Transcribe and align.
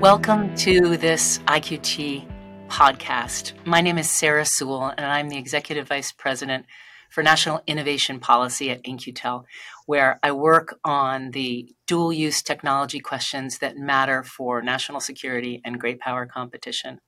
Welcome 0.00 0.54
to 0.56 0.98
this 0.98 1.38
IQT 1.46 2.28
podcast. 2.68 3.54
My 3.64 3.80
name 3.80 3.96
is 3.96 4.10
Sarah 4.10 4.44
Sewall, 4.44 4.92
and 4.94 5.06
I'm 5.06 5.30
the 5.30 5.38
Executive 5.38 5.88
Vice 5.88 6.12
President 6.12 6.66
for 7.08 7.22
National 7.22 7.62
Innovation 7.66 8.20
Policy 8.20 8.70
at 8.70 8.82
In-Q-Tel, 8.84 9.46
where 9.86 10.20
I 10.22 10.32
work 10.32 10.78
on 10.84 11.30
the 11.30 11.74
dual 11.86 12.12
use 12.12 12.42
technology 12.42 13.00
questions 13.00 13.58
that 13.60 13.78
matter 13.78 14.22
for 14.22 14.60
national 14.60 15.00
security 15.00 15.62
and 15.64 15.80
great 15.80 15.98
power 15.98 16.26
competition. 16.26 17.00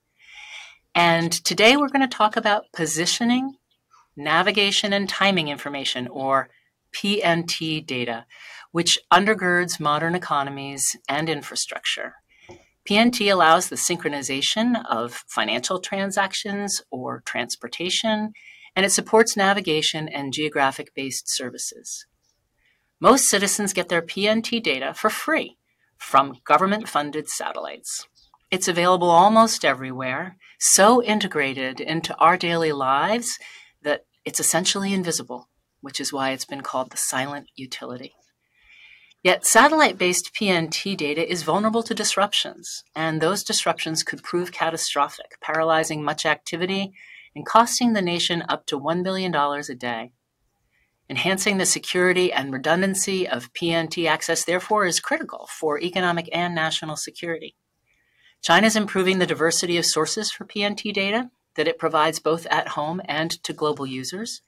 And 0.95 1.31
today 1.31 1.77
we're 1.77 1.91
going 1.91 2.09
to 2.09 2.17
talk 2.17 2.37
about 2.37 2.73
positioning, 2.73 3.57
navigation, 4.17 4.95
and 4.95 5.07
timing 5.07 5.49
information, 5.49 6.09
or 6.09 6.49
PNT 6.95 7.85
data, 7.85 8.25
which 8.73 8.99
undergirds 9.13 9.79
modern 9.79 10.15
economies 10.15 10.97
and 11.07 11.29
infrastructure. 11.29 12.15
PNT 12.89 13.31
allows 13.31 13.69
the 13.69 13.77
synchronization 13.77 14.83
of 14.89 15.23
financial 15.29 15.79
transactions 15.79 16.81
or 16.91 17.23
transportation, 17.27 18.33
and 18.75 18.87
it 18.87 18.93
supports 18.93 19.37
navigation 19.37 20.09
and 20.09 20.33
geographic 20.33 20.95
based 20.95 21.25
services. 21.27 22.07
Most 22.99 23.29
citizens 23.29 23.75
get 23.75 23.91
their 23.91 24.01
PNT 24.01 24.63
data 24.63 24.95
for 24.95 25.11
free 25.11 25.59
from 25.99 26.39
government 26.45 26.89
funded 26.89 27.29
satellites. 27.29 28.07
It's 28.51 28.69
available 28.69 29.11
almost 29.11 29.67
everywhere, 29.67 30.39
so 30.59 31.03
integrated 31.03 31.81
into 31.81 32.17
our 32.17 32.39
daily 32.39 32.73
lives 32.73 33.39
that 33.83 34.07
it's 34.25 34.41
essentially 34.41 34.95
invisible, 34.95 35.51
which 35.83 36.01
is 36.01 36.11
why 36.11 36.31
it's 36.31 36.47
been 36.47 36.63
called 36.63 36.91
the 36.91 36.97
silent 36.97 37.49
utility. 37.55 38.15
Yet 39.25 39.45
satellite 39.45 39.99
based 39.99 40.33
PNT 40.33 40.97
data 40.97 41.29
is 41.29 41.43
vulnerable 41.43 41.83
to 41.83 41.95
disruptions, 41.95 42.85
and 42.95 43.21
those 43.21 43.43
disruptions 43.43 44.05
could 44.05 44.23
prove 44.23 44.53
catastrophic, 44.53 45.39
paralyzing 45.41 46.05
much 46.05 46.25
activity 46.25 46.93
and 47.35 47.45
costing 47.45 47.93
the 47.93 48.03
nation 48.03 48.45
up 48.49 48.67
to 48.67 48.79
$1 48.79 49.03
billion 49.03 49.35
a 49.35 49.75
day. 49.75 50.13
Enhancing 51.11 51.59
the 51.59 51.67
security 51.67 52.33
and 52.33 52.53
redundancy 52.53 53.27
of 53.27 53.53
PNT 53.55 54.09
access, 54.09 54.45
therefore, 54.45 54.85
is 54.85 55.01
critical 55.01 55.49
for 55.51 55.81
economic 55.81 56.29
and 56.33 56.55
national 56.55 56.97
security. 56.97 57.57
China 58.43 58.67
is 58.67 58.77
improving 58.77 59.19
the 59.19 59.27
diversity 59.27 59.79
of 59.79 59.87
sources 59.87 60.31
for 60.31 60.45
PNT 60.45 60.93
data 60.93 61.31
that 61.57 61.67
it 61.67 61.79
provides 61.79 62.21
both 62.21 62.47
at 62.47 62.69
home 62.69 63.01
and 63.07 63.31
to 63.43 63.53
global 63.53 63.87
users. 63.87 64.43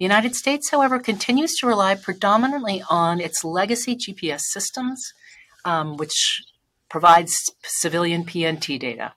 The 0.00 0.04
United 0.04 0.34
States, 0.34 0.70
however, 0.70 0.98
continues 0.98 1.54
to 1.56 1.66
rely 1.66 1.94
predominantly 1.94 2.82
on 2.88 3.20
its 3.20 3.44
legacy 3.44 3.94
GPS 3.94 4.40
systems, 4.40 5.12
um, 5.66 5.98
which 5.98 6.42
provides 6.88 7.36
civilian 7.62 8.24
PNT 8.24 8.80
data. 8.80 9.12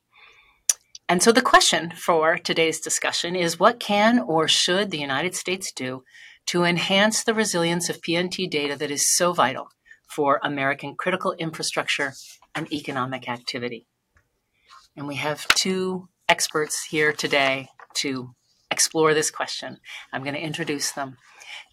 And 1.08 1.24
so 1.24 1.32
the 1.32 1.42
question 1.42 1.94
for 1.96 2.38
today's 2.38 2.82
discussion 2.82 3.34
is 3.34 3.58
what 3.58 3.80
can 3.80 4.20
or 4.20 4.50
should 4.50 4.92
the 4.92 5.00
United 5.00 5.36
States 5.36 5.72
do 5.72 6.04
to 6.48 6.66
enhance 6.66 7.24
the 7.24 7.34
resilience 7.34 7.88
of 7.88 8.02
PNT 8.02 8.50
data 8.50 8.76
that 8.76 8.92
is 8.92 9.16
so 9.16 9.32
vital 9.32 9.70
for 10.14 10.42
American 10.44 10.96
critical 10.96 11.32
infrastructure 11.40 12.12
and 12.54 12.70
economic 12.74 13.30
activity? 13.30 13.88
And 14.98 15.08
we 15.08 15.16
have 15.16 15.48
two 15.56 16.10
experts 16.28 16.88
here 16.90 17.14
today 17.14 17.70
to 18.00 18.36
explore 18.84 19.14
this 19.14 19.32
question. 19.32 19.78
I'm 20.12 20.24
going 20.24 20.36
to 20.36 20.42
introduce 20.42 20.92
them. 20.92 21.16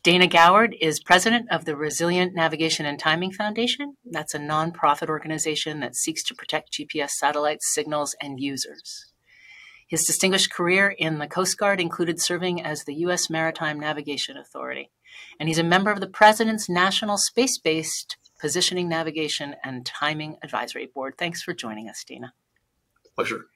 Dana 0.05 0.28
Goward 0.28 0.77
is 0.80 1.00
president 1.00 1.50
of 1.50 1.64
the 1.64 1.75
Resilient 1.75 2.36
Navigation 2.36 2.86
and 2.86 3.00
Timing 3.00 3.33
Foundation. 3.33 3.97
That's 4.08 4.32
a 4.32 4.38
nonprofit 4.38 5.09
organization 5.09 5.81
that 5.81 5.97
seeks 5.97 6.22
to 6.25 6.37
protect 6.37 6.72
GPS 6.72 7.10
satellites, 7.10 7.75
signals, 7.75 8.15
and 8.22 8.38
users. 8.38 9.12
His 9.88 10.04
distinguished 10.04 10.53
career 10.53 10.94
in 10.97 11.19
the 11.19 11.26
Coast 11.26 11.59
Guard 11.59 11.81
included 11.81 12.21
serving 12.21 12.62
as 12.62 12.84
the 12.84 12.94
U.S. 13.06 13.28
Maritime 13.28 13.81
Navigation 13.81 14.37
Authority, 14.37 14.92
and 15.41 15.48
he's 15.48 15.59
a 15.59 15.65
member 15.65 15.91
of 15.91 15.98
the 15.98 16.06
President's 16.06 16.69
National 16.69 17.19
Space 17.19 17.59
Based 17.59 18.16
Positioning, 18.41 18.88
Navigation, 18.88 19.56
and 19.65 19.84
Timing 19.84 20.37
Advisory 20.44 20.87
Board. 20.87 21.15
Thanks 21.19 21.42
for 21.42 21.54
joining 21.54 21.88
us, 21.88 22.04
Dana. 22.06 22.34
Pleasure. 23.16 23.47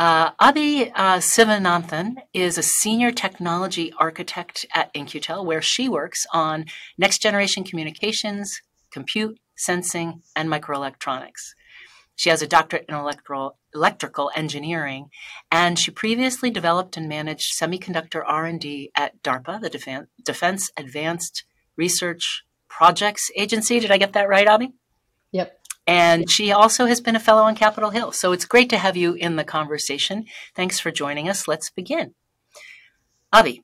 Uh, 0.00 0.30
Abhi 0.40 0.90
uh, 0.94 1.18
Sivananthan 1.18 2.14
is 2.32 2.56
a 2.56 2.62
senior 2.62 3.12
technology 3.12 3.92
architect 3.98 4.64
at 4.74 4.90
In-Q-Tel, 4.94 5.44
where 5.44 5.60
she 5.60 5.90
works 5.90 6.24
on 6.32 6.64
next 6.96 7.20
generation 7.20 7.64
communications, 7.64 8.62
compute, 8.90 9.38
sensing, 9.58 10.22
and 10.34 10.48
microelectronics. 10.48 11.52
She 12.16 12.30
has 12.30 12.40
a 12.40 12.46
doctorate 12.46 12.86
in 12.88 12.94
electrical, 12.94 13.58
electrical 13.74 14.30
engineering, 14.34 15.10
and 15.52 15.78
she 15.78 15.90
previously 15.90 16.48
developed 16.48 16.96
and 16.96 17.06
managed 17.06 17.52
semiconductor 17.60 18.22
R&D 18.26 18.92
at 18.96 19.22
DARPA, 19.22 19.60
the 19.60 19.68
Defen- 19.68 20.06
Defense 20.24 20.70
Advanced 20.78 21.44
Research 21.76 22.44
Projects 22.68 23.30
Agency. 23.36 23.78
Did 23.80 23.90
I 23.90 23.98
get 23.98 24.14
that 24.14 24.30
right, 24.30 24.46
Abhi? 24.46 24.72
Yep. 25.32 25.59
And 25.90 26.30
she 26.30 26.52
also 26.52 26.86
has 26.86 27.00
been 27.00 27.16
a 27.16 27.20
fellow 27.20 27.42
on 27.42 27.56
Capitol 27.56 27.90
Hill. 27.90 28.12
So 28.12 28.30
it's 28.30 28.44
great 28.44 28.70
to 28.70 28.78
have 28.78 28.96
you 28.96 29.14
in 29.14 29.34
the 29.34 29.42
conversation. 29.42 30.24
Thanks 30.54 30.78
for 30.78 30.92
joining 30.92 31.28
us. 31.28 31.48
Let's 31.48 31.68
begin. 31.68 32.14
Abhi, 33.34 33.62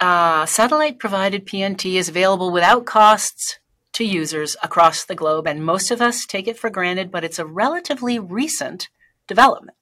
uh, 0.00 0.46
satellite 0.46 0.98
provided 0.98 1.46
PNT 1.46 1.94
is 1.94 2.08
available 2.08 2.50
without 2.50 2.86
costs 2.86 3.60
to 3.92 4.04
users 4.04 4.56
across 4.64 5.04
the 5.04 5.14
globe, 5.14 5.46
and 5.46 5.64
most 5.64 5.92
of 5.92 6.02
us 6.02 6.26
take 6.26 6.48
it 6.48 6.58
for 6.58 6.70
granted, 6.70 7.12
but 7.12 7.22
it's 7.22 7.38
a 7.38 7.46
relatively 7.46 8.18
recent 8.18 8.88
development. 9.28 9.76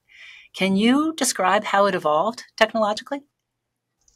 Can 0.53 0.75
you 0.75 1.15
describe 1.15 1.63
how 1.63 1.87
it 1.87 1.95
evolved 1.95 2.43
technologically? 2.55 3.23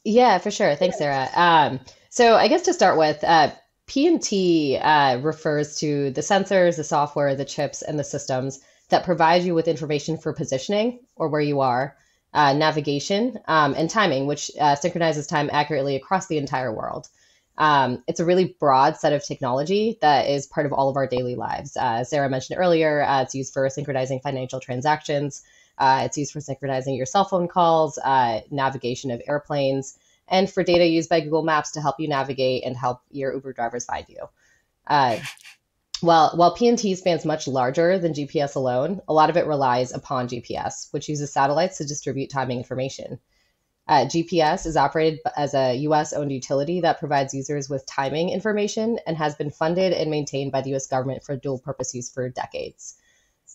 Yeah, 0.04 0.38
for 0.38 0.52
sure. 0.52 0.76
Thanks, 0.76 0.98
Sarah. 0.98 1.28
Um, 1.34 1.80
so, 2.08 2.36
I 2.36 2.46
guess 2.46 2.62
to 2.62 2.72
start 2.72 2.98
with, 2.98 3.24
uh, 3.24 3.50
PNT 3.86 4.80
uh, 4.82 5.18
refers 5.20 5.76
to 5.76 6.10
the 6.10 6.20
sensors, 6.20 6.76
the 6.76 6.84
software, 6.84 7.34
the 7.34 7.44
chips, 7.44 7.82
and 7.82 7.98
the 7.98 8.04
systems 8.04 8.60
that 8.88 9.04
provide 9.04 9.42
you 9.42 9.54
with 9.54 9.68
information 9.68 10.16
for 10.16 10.32
positioning 10.32 11.00
or 11.16 11.28
where 11.28 11.40
you 11.40 11.60
are, 11.60 11.96
uh, 12.32 12.52
navigation, 12.52 13.38
um, 13.46 13.74
and 13.76 13.90
timing, 13.90 14.26
which 14.26 14.50
uh, 14.60 14.74
synchronizes 14.74 15.26
time 15.26 15.50
accurately 15.52 15.96
across 15.96 16.26
the 16.26 16.38
entire 16.38 16.72
world. 16.72 17.08
Um, 17.56 18.02
it's 18.08 18.20
a 18.20 18.24
really 18.24 18.56
broad 18.58 18.96
set 18.96 19.12
of 19.12 19.24
technology 19.24 19.98
that 20.00 20.28
is 20.28 20.46
part 20.46 20.66
of 20.66 20.72
all 20.72 20.88
of 20.88 20.96
our 20.96 21.06
daily 21.06 21.36
lives. 21.36 21.76
Uh, 21.76 22.02
Sarah 22.02 22.28
mentioned 22.28 22.58
earlier, 22.58 23.02
uh, 23.02 23.22
it's 23.22 23.34
used 23.34 23.52
for 23.52 23.68
synchronizing 23.68 24.20
financial 24.20 24.58
transactions. 24.60 25.42
Uh, 25.78 26.02
it's 26.04 26.18
used 26.18 26.32
for 26.32 26.40
synchronizing 26.40 26.94
your 26.94 27.06
cell 27.06 27.24
phone 27.24 27.48
calls, 27.48 27.98
navigation 28.50 29.10
of 29.10 29.22
airplanes, 29.28 29.98
and 30.28 30.50
for 30.50 30.62
data 30.62 30.86
used 30.86 31.08
by 31.08 31.20
Google 31.20 31.42
Maps 31.42 31.72
to 31.72 31.80
help 31.80 32.00
you 32.00 32.08
navigate 32.08 32.64
and 32.64 32.76
help 32.76 33.00
your 33.10 33.32
Uber 33.34 33.52
drivers 33.52 33.84
find 33.84 34.06
you. 34.08 34.28
Uh, 34.86 35.18
while, 36.00 36.32
while 36.34 36.54
PNT 36.54 36.96
spans 36.96 37.24
much 37.24 37.48
larger 37.48 37.98
than 37.98 38.12
GPS 38.12 38.56
alone, 38.56 39.00
a 39.08 39.14
lot 39.14 39.30
of 39.30 39.36
it 39.36 39.46
relies 39.46 39.92
upon 39.92 40.28
GPS, 40.28 40.92
which 40.92 41.08
uses 41.08 41.32
satellites 41.32 41.78
to 41.78 41.86
distribute 41.86 42.30
timing 42.30 42.58
information. 42.58 43.18
Uh, 43.86 44.06
GPS 44.06 44.66
is 44.66 44.76
operated 44.76 45.20
as 45.36 45.54
a 45.54 45.76
US 45.76 46.12
owned 46.12 46.32
utility 46.32 46.80
that 46.80 46.98
provides 46.98 47.34
users 47.34 47.68
with 47.68 47.84
timing 47.86 48.30
information 48.30 48.98
and 49.06 49.16
has 49.16 49.34
been 49.34 49.50
funded 49.50 49.92
and 49.92 50.10
maintained 50.10 50.52
by 50.52 50.62
the 50.62 50.74
US 50.74 50.86
government 50.86 51.22
for 51.22 51.36
dual 51.36 51.58
purpose 51.58 51.94
use 51.94 52.10
for 52.10 52.28
decades. 52.30 52.96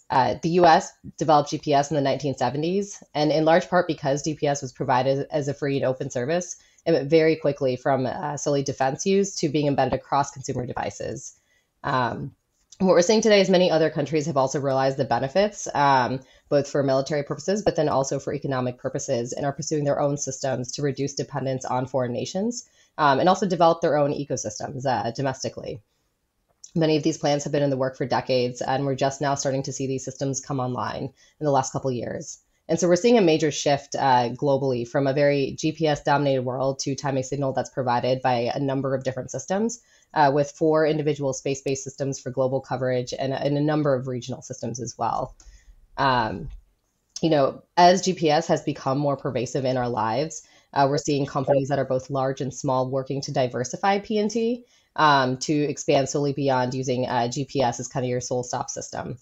Uh, 0.10 0.36
the 0.42 0.50
US 0.62 0.92
developed 1.18 1.52
GPS 1.52 1.92
in 1.92 1.96
the 1.96 2.10
1970s, 2.10 3.02
and 3.14 3.32
in 3.32 3.46
large 3.46 3.70
part 3.70 3.88
because 3.88 4.24
GPS 4.24 4.62
was 4.62 4.72
provided 4.72 5.28
as 5.30 5.48
a 5.48 5.54
free 5.54 5.78
and 5.78 5.86
open 5.86 6.10
service, 6.10 6.58
it 6.86 6.92
went 6.94 7.10
very 7.10 7.36
quickly 7.36 7.76
from 7.76 8.06
uh, 8.06 8.38
solely 8.38 8.64
defense 8.64 9.06
use 9.06 9.36
to 9.36 9.50
being 9.50 9.68
embedded 9.68 9.94
across 9.94 10.32
consumer 10.32 10.66
devices. 10.66 11.36
Um, 11.84 12.32
what 12.80 12.94
we're 12.94 13.02
seeing 13.02 13.22
today 13.22 13.42
is 13.42 13.50
many 13.50 13.70
other 13.70 13.90
countries 13.90 14.26
have 14.28 14.38
also 14.38 14.62
realized 14.62 14.96
the 14.96 15.04
benefits, 15.04 15.68
um, 15.76 16.22
both 16.48 16.70
for 16.70 16.82
military 16.82 17.24
purposes, 17.24 17.62
but 17.62 17.76
then 17.76 17.90
also 17.90 18.20
for 18.20 18.34
economic 18.34 18.78
purposes, 18.78 19.34
and 19.34 19.46
are 19.46 19.52
pursuing 19.52 19.84
their 19.84 20.00
own 20.00 20.16
systems 20.16 20.72
to 20.72 20.82
reduce 20.82 21.14
dependence 21.14 21.66
on 21.66 21.88
foreign 21.88 22.14
nations 22.14 22.70
um, 22.98 23.20
and 23.20 23.28
also 23.28 23.46
develop 23.46 23.82
their 23.82 23.98
own 23.98 24.14
ecosystems 24.14 24.86
uh, 24.86 25.12
domestically. 25.12 25.82
Many 26.76 26.98
of 26.98 27.04
these 27.04 27.18
plans 27.18 27.44
have 27.44 27.54
been 27.54 27.64
in 27.64 27.70
the 27.70 27.78
work 27.78 27.98
for 27.98 28.06
decades, 28.06 28.62
and 28.62 28.86
we're 28.86 28.96
just 28.96 29.22
now 29.22 29.36
starting 29.36 29.64
to 29.64 29.74
see 29.74 29.88
these 29.88 30.06
systems 30.06 30.40
come 30.40 30.60
online 30.60 31.04
in 31.40 31.46
the 31.46 31.52
last 31.52 31.72
couple 31.74 31.92
years. 31.92 32.40
And 32.70 32.80
so 32.80 32.88
we're 32.88 32.98
seeing 32.98 33.18
a 33.18 33.22
major 33.22 33.50
shift 33.50 33.96
uh, 33.96 34.30
globally 34.30 34.88
from 34.88 35.08
a 35.08 35.14
very 35.14 35.58
GPS 35.58 36.04
dominated 36.04 36.44
world 36.44 36.78
to 36.80 36.96
timing 36.96 37.24
signal 37.24 37.52
that's 37.52 37.72
provided 37.72 38.22
by 38.22 38.52
a 38.54 38.60
number 38.60 38.94
of 38.94 39.04
different 39.04 39.32
systems, 39.32 39.80
uh, 40.14 40.32
with 40.34 40.52
four 40.52 40.86
individual 40.86 41.34
space 41.34 41.62
based 41.64 41.84
systems 41.84 42.20
for 42.20 42.30
global 42.30 42.62
coverage 42.62 43.12
and, 43.18 43.34
and, 43.34 43.58
a 43.58 43.62
number 43.62 43.96
of 43.96 44.08
regional 44.08 44.44
systems 44.44 44.80
as 44.80 44.96
well. 45.00 45.36
Um, 45.98 46.50
you 47.24 47.32
know, 47.32 47.64
as 47.76 48.04
GPS 48.04 48.46
has 48.48 48.62
become 48.62 49.00
more 49.00 49.18
pervasive 49.18 49.66
in 49.66 49.76
our 49.76 49.90
lives, 49.90 50.44
uh, 50.74 50.86
we're 50.88 51.00
seeing 51.00 51.26
companies 51.26 51.70
that 51.70 51.80
are 51.80 51.86
both 51.86 52.12
large 52.12 52.40
and 52.40 52.54
small 52.54 52.90
working 52.90 53.22
to 53.22 53.32
diversify 53.32 54.00
PNT 54.00 54.64
um, 54.96 55.38
to 55.38 55.54
expand 55.54 56.10
solely 56.10 56.34
beyond 56.34 56.74
using 56.74 57.08
uh, 57.08 57.28
GPS 57.30 57.80
as 57.80 57.88
kind 57.88 58.06
of 58.06 58.10
your 58.10 58.22
sole 58.22 58.44
stop 58.44 58.70
system. 58.70 59.18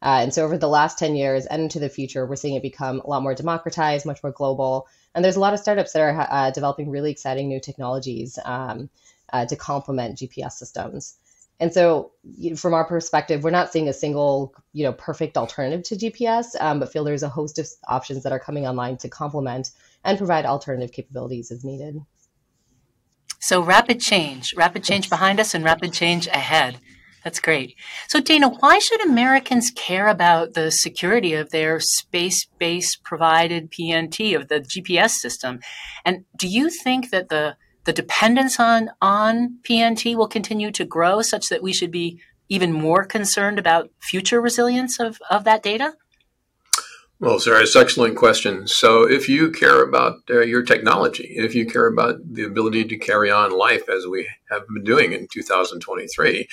Uh, 0.00 0.20
and 0.22 0.32
so 0.32 0.44
over 0.44 0.56
the 0.56 0.68
last 0.68 0.98
10 0.98 1.16
years 1.16 1.46
and 1.46 1.62
into 1.62 1.80
the 1.80 1.88
future, 1.88 2.24
we're 2.24 2.36
seeing 2.36 2.54
it 2.54 2.62
become 2.62 3.00
a 3.00 3.08
lot 3.08 3.22
more 3.22 3.34
democratized, 3.34 4.06
much 4.06 4.22
more 4.22 4.32
global. 4.32 4.86
And 5.14 5.24
there's 5.24 5.36
a 5.36 5.40
lot 5.40 5.54
of 5.54 5.60
startups 5.60 5.92
that 5.92 6.02
are 6.02 6.26
uh, 6.30 6.50
developing 6.52 6.90
really 6.90 7.10
exciting 7.10 7.48
new 7.48 7.60
technologies 7.60 8.38
um, 8.44 8.90
uh, 9.32 9.46
to 9.46 9.56
complement 9.56 10.18
GPS 10.18 10.52
systems. 10.52 11.16
And 11.60 11.74
so, 11.74 12.12
from 12.56 12.72
our 12.72 12.84
perspective, 12.84 13.42
we're 13.42 13.50
not 13.50 13.72
seeing 13.72 13.88
a 13.88 13.92
single, 13.92 14.54
you 14.72 14.84
know, 14.84 14.92
perfect 14.92 15.36
alternative 15.36 15.82
to 15.86 15.96
GPS, 15.96 16.54
um, 16.60 16.78
but 16.78 16.92
feel 16.92 17.02
there's 17.02 17.24
a 17.24 17.28
host 17.28 17.58
of 17.58 17.68
options 17.88 18.22
that 18.22 18.32
are 18.32 18.38
coming 18.38 18.68
online 18.68 18.96
to 18.98 19.08
complement 19.08 19.72
and 20.04 20.18
provide 20.18 20.46
alternative 20.46 20.92
capabilities 20.92 21.50
as 21.50 21.64
needed. 21.64 22.00
So 23.40 23.62
rapid 23.62 24.00
change, 24.00 24.54
rapid 24.56 24.84
change 24.84 25.08
behind 25.08 25.38
us, 25.40 25.54
and 25.54 25.64
rapid 25.64 25.92
change 25.92 26.26
ahead. 26.26 26.78
That's 27.24 27.40
great. 27.40 27.74
So, 28.08 28.20
Dana, 28.20 28.48
why 28.48 28.78
should 28.78 29.04
Americans 29.04 29.70
care 29.74 30.08
about 30.08 30.54
the 30.54 30.70
security 30.70 31.34
of 31.34 31.50
their 31.50 31.78
space 31.80 32.46
based 32.58 33.02
provided 33.04 33.70
PNT, 33.70 34.34
of 34.34 34.48
the 34.48 34.60
GPS 34.60 35.10
system? 35.10 35.60
And 36.04 36.24
do 36.36 36.48
you 36.48 36.70
think 36.70 37.10
that 37.10 37.28
the 37.28 37.56
the 37.84 37.92
dependence 37.92 38.60
on 38.60 38.90
on 39.00 39.58
PNT 39.62 40.14
will 40.14 40.28
continue 40.28 40.70
to 40.72 40.84
grow 40.84 41.22
such 41.22 41.46
that 41.48 41.62
we 41.62 41.72
should 41.72 41.90
be 41.90 42.20
even 42.48 42.72
more 42.72 43.04
concerned 43.04 43.58
about 43.58 43.90
future 44.00 44.40
resilience 44.40 45.00
of, 45.00 45.18
of 45.30 45.44
that 45.44 45.62
data? 45.62 45.94
Well, 47.20 47.40
Sarah, 47.40 47.62
it's 47.62 47.74
an 47.74 47.82
excellent 47.82 48.16
question. 48.16 48.68
So, 48.68 49.02
if 49.02 49.28
you 49.28 49.50
care 49.50 49.82
about 49.82 50.18
uh, 50.30 50.42
your 50.42 50.62
technology, 50.62 51.34
if 51.36 51.52
you 51.52 51.66
care 51.66 51.88
about 51.88 52.20
the 52.24 52.44
ability 52.44 52.84
to 52.84 52.96
carry 52.96 53.28
on 53.28 53.50
life 53.50 53.88
as 53.88 54.06
we 54.06 54.28
have 54.52 54.62
been 54.68 54.84
doing 54.84 55.12
in 55.12 55.26
2023, 55.26 56.46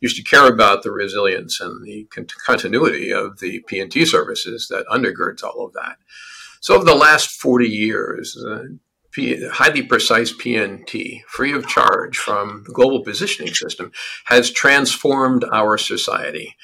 you 0.00 0.08
should 0.08 0.24
care 0.24 0.46
about 0.46 0.84
the 0.84 0.92
resilience 0.92 1.60
and 1.60 1.84
the 1.84 2.04
con- 2.04 2.28
continuity 2.46 3.12
of 3.12 3.40
the 3.40 3.64
PNT 3.68 4.06
services 4.06 4.68
that 4.70 4.86
undergirds 4.86 5.42
all 5.42 5.66
of 5.66 5.72
that. 5.72 5.96
So, 6.60 6.76
over 6.76 6.84
the 6.84 6.94
last 6.94 7.32
40 7.40 7.66
years, 7.68 8.36
uh, 8.36 8.66
P- 9.12 9.46
highly 9.48 9.82
precise 9.82 10.32
PNT, 10.32 11.22
free 11.28 11.52
of 11.52 11.66
charge 11.66 12.16
from 12.16 12.64
the 12.66 12.72
global 12.72 13.02
positioning 13.04 13.52
system, 13.54 13.92
has 14.26 14.50
transformed 14.50 15.44
our 15.52 15.76
society. 15.78 16.56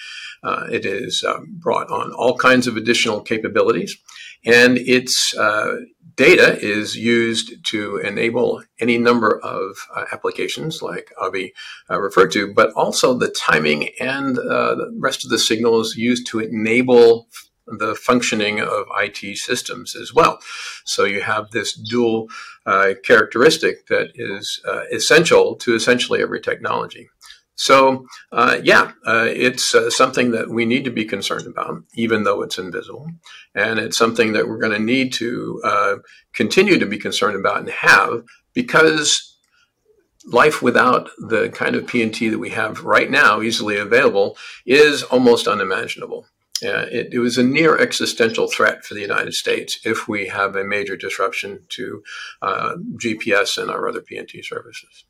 Uh, 0.43 0.67
it 0.71 0.85
has 0.85 1.23
uh, 1.27 1.41
brought 1.47 1.91
on 1.91 2.12
all 2.12 2.37
kinds 2.37 2.67
of 2.67 2.77
additional 2.77 3.21
capabilities, 3.21 3.99
and 4.45 4.79
its 4.79 5.37
uh, 5.37 5.77
data 6.19 6.59
is 6.61 6.97
used 6.97 7.65
to 7.65 7.97
enable 7.99 8.62
any 8.81 8.99
number 8.99 9.39
of 9.39 9.77
uh, 9.94 10.05
applications, 10.12 10.83
like 10.83 11.12
Abhi 11.23 11.53
uh, 11.91 12.01
referred 12.01 12.33
to, 12.33 12.53
but 12.53 12.73
also 12.75 13.15
the 13.15 13.29
timing 13.29 13.91
and 14.01 14.37
uh, 14.37 14.75
the 14.75 14.97
rest 14.99 15.25
of 15.25 15.31
the 15.31 15.39
signals 15.39 15.94
used 15.94 16.27
to 16.27 16.41
enable 16.41 17.29
the 17.79 17.94
functioning 17.94 18.61
of 18.61 18.87
IT 18.99 19.37
systems 19.38 19.94
as 19.94 20.15
well. 20.15 20.41
So 20.85 21.05
you 21.05 21.23
have 21.23 21.50
this 21.50 21.73
dual 21.73 22.29
uh, 22.67 22.94
characteristic 23.05 23.87
that 23.87 24.12
is 24.15 24.61
uh, 24.67 24.82
essential 24.93 25.56
to 25.56 25.75
essentially 25.75 26.23
every 26.23 26.41
technology. 26.41 27.09
So, 27.59 28.06
uh, 28.31 28.59
yeah, 28.62 28.93
uh, 29.05 29.26
it's 29.29 29.75
uh, 29.75 29.91
something 29.91 30.31
that 30.31 30.49
we 30.49 30.65
need 30.65 30.85
to 30.85 30.93
be 30.93 31.05
concerned 31.05 31.49
about, 31.49 31.82
even 31.94 32.23
though 32.23 32.41
it's 32.43 32.56
invisible. 32.56 33.11
And 33.53 33.81
it's 33.81 33.99
something 33.99 34.32
that 34.32 34.47
we're 34.47 34.61
going 34.61 34.79
to 34.79 34.85
need 34.85 35.12
to 35.15 35.61
uh, 35.65 35.97
continue 36.32 36.79
to 36.79 36.87
be 36.87 36.99
concerned 36.99 37.37
about 37.37 37.59
and 37.59 37.70
have 37.70 38.23
because 38.55 39.37
life 40.25 40.62
without 40.62 41.11
the 41.19 41.49
kind 41.49 41.75
of 41.75 41.85
PNT 41.87 42.31
that 42.31 42.38
we 42.38 42.50
have 42.50 42.85
right 42.85 43.11
now, 43.11 43.41
easily 43.41 43.76
available, 43.76 44.37
is 44.65 45.03
almost 45.03 45.49
unimaginable. 45.49 46.26
Uh, 46.62 46.87
it, 46.90 47.08
it, 47.12 47.19
was 47.19 47.38
a 47.38 47.43
near 47.43 47.78
existential 47.78 48.49
threat 48.49 48.84
for 48.84 48.94
the 48.94 49.00
United 49.00 49.34
States 49.34 49.78
if 49.84 50.08
we 50.08 50.26
have 50.26 50.56
a 50.56 50.64
major 50.64 50.96
disruption 50.96 51.60
to 51.69 52.02
uh, 52.43 52.75
GPS 52.96 53.56
and 53.58 53.70
our 53.70 53.88
other 53.88 54.00
PNT 54.00 54.44
services. 54.44 55.05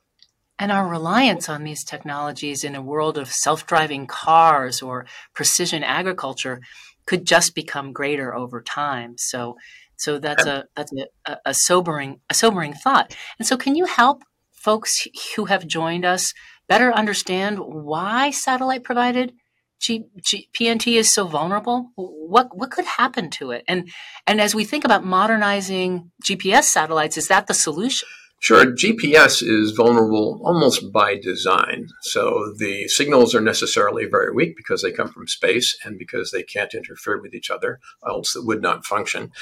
And 0.58 0.72
our 0.72 0.88
reliance 0.88 1.48
on 1.48 1.64
these 1.64 1.84
technologies 1.84 2.64
in 2.64 2.74
a 2.74 2.82
world 2.82 3.16
of 3.16 3.30
self 3.30 3.66
driving 3.66 4.06
cars 4.06 4.82
or 4.82 5.06
precision 5.32 5.84
agriculture 5.84 6.60
could 7.06 7.24
just 7.24 7.54
become 7.54 7.92
greater 7.92 8.34
over 8.34 8.60
time. 8.60 9.14
So, 9.16 9.56
so 9.96 10.18
that's 10.18 10.44
a 10.46 10.64
that's 10.74 10.92
a, 11.26 11.36
a 11.46 11.54
sobering 11.54 12.20
a 12.28 12.34
sobering 12.34 12.74
thought. 12.74 13.16
And 13.38 13.46
so, 13.46 13.56
can 13.56 13.76
you 13.76 13.84
help 13.84 14.24
folks 14.52 15.06
who 15.36 15.46
have 15.46 15.66
joined 15.66 16.04
us 16.04 16.34
better 16.68 16.92
understand 16.92 17.58
why 17.60 18.30
satellite 18.30 18.82
provided 18.82 19.32
G, 19.80 20.06
G, 20.24 20.48
PNT 20.52 20.96
is 20.96 21.14
so 21.14 21.26
vulnerable? 21.26 21.90
What 21.96 22.56
what 22.56 22.70
could 22.70 22.84
happen 22.84 23.30
to 23.30 23.52
it? 23.52 23.64
And 23.68 23.90
and 24.26 24.40
as 24.40 24.54
we 24.54 24.64
think 24.64 24.84
about 24.84 25.04
modernizing 25.04 26.10
GPS 26.24 26.64
satellites, 26.64 27.16
is 27.16 27.28
that 27.28 27.46
the 27.46 27.54
solution? 27.54 28.08
Sure, 28.40 28.66
GPS 28.66 29.42
is 29.42 29.72
vulnerable 29.72 30.40
almost 30.44 30.92
by 30.92 31.16
design. 31.16 31.88
So 32.02 32.54
the 32.56 32.86
signals 32.86 33.34
are 33.34 33.40
necessarily 33.40 34.04
very 34.04 34.32
weak 34.32 34.56
because 34.56 34.80
they 34.80 34.92
come 34.92 35.08
from 35.08 35.26
space 35.26 35.76
and 35.84 35.98
because 35.98 36.30
they 36.30 36.44
can't 36.44 36.72
interfere 36.72 37.20
with 37.20 37.34
each 37.34 37.50
other, 37.50 37.80
else 38.06 38.36
it 38.36 38.46
would 38.46 38.62
not 38.62 38.86
function. 38.86 39.32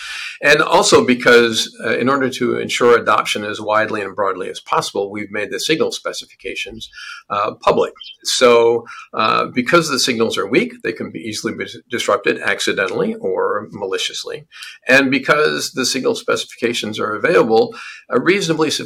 And 0.41 0.63
also 0.63 1.05
because, 1.05 1.77
uh, 1.85 1.99
in 1.99 2.09
order 2.09 2.31
to 2.31 2.57
ensure 2.57 2.99
adoption 2.99 3.45
as 3.45 3.61
widely 3.61 4.01
and 4.01 4.17
broadly 4.17 4.49
as 4.49 4.61
possible, 4.61 5.11
we've 5.11 5.31
made 5.31 5.51
the 5.51 5.61
signal 5.61 5.93
specifications 5.93 6.89
uh, 7.29 7.53
public. 7.61 7.93
So 8.25 8.87
uh, 9.13 9.47
because 9.47 9.91
the 9.91 10.01
signals 10.01 10.39
are 10.39 10.47
weak, 10.47 10.73
they 10.83 10.93
can 10.95 11.11
be 11.11 11.21
easily 11.21 11.53
disrupted 11.91 12.41
accidentally 12.41 13.15
or 13.17 13.69
maliciously. 13.73 14.47
And 14.89 15.11
because 15.11 15.73
the 15.73 15.85
signal 15.85 16.15
specifications 16.15 16.99
are 16.99 17.15
available, 17.15 17.75
a 18.09 18.19
reasonably 18.19 18.71
sophisticated 18.71 18.86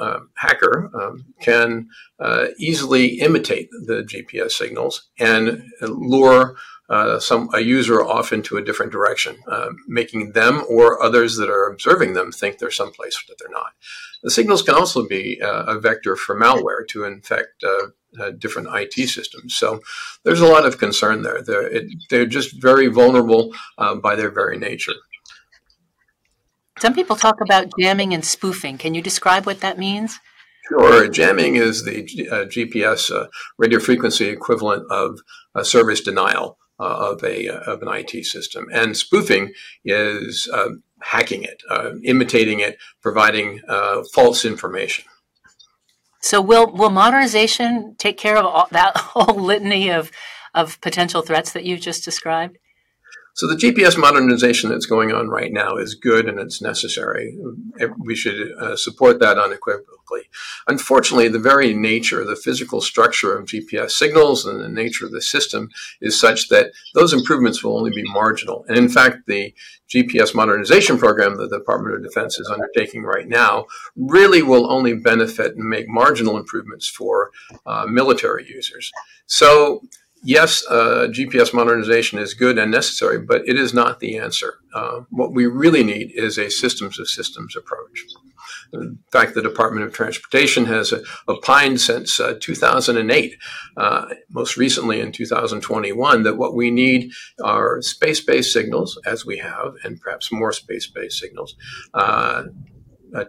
uh, 0.00 0.20
hacker 0.34 0.90
um, 0.94 1.24
can 1.40 1.88
uh, 2.18 2.46
easily 2.58 3.20
imitate 3.20 3.68
the 3.70 4.02
GPS 4.02 4.52
signals 4.52 5.08
and 5.18 5.64
lure 5.80 6.56
uh, 6.88 7.18
some 7.18 7.48
a 7.52 7.60
user 7.60 8.04
off 8.04 8.32
into 8.32 8.56
a 8.56 8.62
different 8.62 8.92
direction, 8.92 9.36
uh, 9.50 9.70
making 9.88 10.32
them 10.32 10.62
or 10.68 11.02
others 11.02 11.36
that 11.36 11.50
are 11.50 11.66
observing 11.66 12.14
them 12.14 12.30
think 12.30 12.58
they're 12.58 12.70
someplace 12.70 13.20
that 13.26 13.34
they're 13.40 13.50
not. 13.50 13.72
The 14.22 14.30
signals 14.30 14.62
can 14.62 14.76
also 14.76 15.06
be 15.06 15.40
uh, 15.42 15.64
a 15.64 15.80
vector 15.80 16.14
for 16.14 16.38
malware 16.38 16.86
to 16.90 17.04
infect 17.04 17.64
uh, 17.64 18.30
different 18.38 18.68
IT 18.72 19.08
systems. 19.08 19.56
So 19.56 19.80
there's 20.24 20.40
a 20.40 20.46
lot 20.46 20.64
of 20.64 20.78
concern 20.78 21.22
there. 21.22 21.42
They're, 21.42 21.66
it, 21.66 21.86
they're 22.08 22.24
just 22.24 22.62
very 22.62 22.86
vulnerable 22.86 23.52
by 23.76 24.14
their 24.14 24.30
very 24.30 24.56
nature. 24.56 24.94
Some 26.78 26.94
people 26.94 27.16
talk 27.16 27.40
about 27.40 27.72
jamming 27.78 28.12
and 28.12 28.24
spoofing. 28.24 28.76
Can 28.76 28.94
you 28.94 29.00
describe 29.00 29.46
what 29.46 29.60
that 29.60 29.78
means? 29.78 30.20
Sure. 30.68 31.08
Jamming 31.08 31.56
is 31.56 31.84
the 31.84 32.02
uh, 32.30 32.44
GPS 32.44 33.10
uh, 33.10 33.28
radio 33.56 33.78
frequency 33.78 34.28
equivalent 34.28 34.84
of 34.90 35.20
a 35.54 35.64
service 35.64 36.00
denial 36.00 36.58
uh, 36.78 37.12
of 37.12 37.24
a 37.24 37.48
uh, 37.48 37.72
of 37.72 37.82
an 37.82 37.88
IT 37.88 38.24
system, 38.26 38.66
and 38.72 38.96
spoofing 38.96 39.52
is 39.84 40.48
um, 40.52 40.82
hacking 41.00 41.44
it, 41.44 41.62
uh, 41.70 41.92
imitating 42.02 42.60
it, 42.60 42.78
providing 43.00 43.60
uh, 43.68 44.02
false 44.12 44.44
information. 44.44 45.04
So, 46.20 46.40
will 46.40 46.70
will 46.72 46.90
modernization 46.90 47.94
take 47.96 48.18
care 48.18 48.36
of 48.36 48.44
all, 48.44 48.68
that 48.72 48.96
whole 48.96 49.40
litany 49.40 49.90
of 49.90 50.10
of 50.54 50.80
potential 50.80 51.22
threats 51.22 51.52
that 51.52 51.64
you 51.64 51.78
just 51.78 52.04
described? 52.04 52.58
So 53.36 53.46
the 53.46 53.54
GPS 53.54 53.98
modernization 53.98 54.70
that's 54.70 54.86
going 54.86 55.12
on 55.12 55.28
right 55.28 55.52
now 55.52 55.76
is 55.76 55.94
good 55.94 56.26
and 56.26 56.40
it's 56.40 56.62
necessary. 56.62 57.36
We 57.98 58.16
should 58.16 58.50
uh, 58.58 58.76
support 58.76 59.20
that 59.20 59.36
unequivocally. 59.36 60.22
Unfortunately, 60.66 61.28
the 61.28 61.38
very 61.38 61.74
nature, 61.74 62.24
the 62.24 62.34
physical 62.34 62.80
structure 62.80 63.36
of 63.36 63.44
GPS 63.44 63.90
signals 63.90 64.46
and 64.46 64.62
the 64.62 64.70
nature 64.70 65.04
of 65.04 65.12
the 65.12 65.20
system 65.20 65.68
is 66.00 66.18
such 66.18 66.48
that 66.48 66.72
those 66.94 67.12
improvements 67.12 67.62
will 67.62 67.76
only 67.76 67.90
be 67.90 68.10
marginal. 68.10 68.64
And 68.68 68.78
in 68.78 68.88
fact, 68.88 69.26
the 69.26 69.54
GPS 69.86 70.34
modernization 70.34 70.96
program 70.96 71.36
that 71.36 71.50
the 71.50 71.58
Department 71.58 71.94
of 71.94 72.02
Defense 72.02 72.38
is 72.38 72.50
undertaking 72.50 73.02
right 73.02 73.28
now 73.28 73.66
really 73.96 74.42
will 74.42 74.72
only 74.72 74.94
benefit 74.94 75.56
and 75.56 75.68
make 75.68 75.88
marginal 75.88 76.38
improvements 76.38 76.88
for 76.88 77.32
uh, 77.66 77.84
military 77.86 78.46
users. 78.48 78.90
So 79.26 79.82
yes, 80.26 80.64
uh, 80.68 81.06
GPS 81.08 81.54
modernization 81.54 82.18
is 82.18 82.34
good 82.34 82.58
and 82.58 82.70
necessary, 82.70 83.18
but 83.18 83.42
it 83.46 83.56
is 83.56 83.72
not 83.72 84.00
the 84.00 84.18
answer. 84.18 84.58
Uh, 84.74 85.02
what 85.10 85.32
we 85.32 85.46
really 85.46 85.84
need 85.84 86.10
is 86.14 86.36
a 86.36 86.50
systems 86.50 86.98
of 86.98 87.08
systems 87.08 87.54
approach. 87.56 88.04
In 88.72 88.98
fact, 89.12 89.34
the 89.34 89.42
Department 89.42 89.86
of 89.86 89.94
Transportation 89.94 90.64
has 90.66 90.92
opined 91.28 91.80
since 91.80 92.18
uh, 92.18 92.34
2008, 92.40 93.36
uh, 93.76 94.06
most 94.28 94.56
recently 94.56 95.00
in 95.00 95.12
2021, 95.12 96.24
that 96.24 96.36
what 96.36 96.56
we 96.56 96.72
need 96.72 97.12
are 97.42 97.80
space 97.80 98.20
based 98.20 98.52
signals, 98.52 98.98
as 99.06 99.24
we 99.24 99.38
have, 99.38 99.74
and 99.84 100.00
perhaps 100.00 100.32
more 100.32 100.52
space 100.52 100.88
based 100.88 101.18
signals. 101.18 101.54
Uh, 101.94 102.44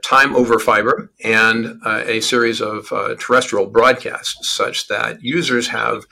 time 0.04 0.36
over 0.36 0.58
fiber 0.58 1.12
and 1.24 1.80
uh, 1.86 2.02
a 2.08 2.20
series 2.20 2.60
of 2.60 2.90
terrestrial 3.20 3.68
broadcasts 3.68 4.56
such 4.56 4.88
that 4.88 5.22
users 5.22 5.68
have 5.68 6.04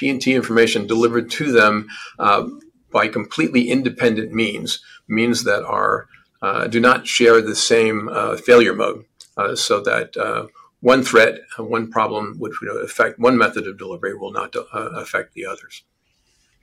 PNT 0.00 0.34
information 0.34 0.86
delivered 0.86 1.30
to 1.32 1.52
them 1.52 1.88
uh, 2.18 2.48
by 2.92 3.08
completely 3.08 3.68
independent 3.68 4.32
means, 4.32 4.80
means 5.08 5.44
that 5.44 5.64
are 5.64 6.08
uh, 6.42 6.66
do 6.66 6.80
not 6.80 7.06
share 7.06 7.42
the 7.42 7.54
same 7.54 8.08
uh, 8.08 8.36
failure 8.36 8.74
mode, 8.74 9.04
uh, 9.36 9.54
so 9.54 9.80
that 9.82 10.16
uh, 10.16 10.46
one 10.80 11.02
threat, 11.02 11.40
one 11.58 11.90
problem, 11.90 12.36
which 12.38 12.60
would 12.60 12.82
affect 12.82 13.18
one 13.18 13.36
method 13.36 13.66
of 13.66 13.78
delivery, 13.78 14.14
will 14.14 14.32
not 14.32 14.54
affect 14.72 15.34
the 15.34 15.44
others. 15.44 15.82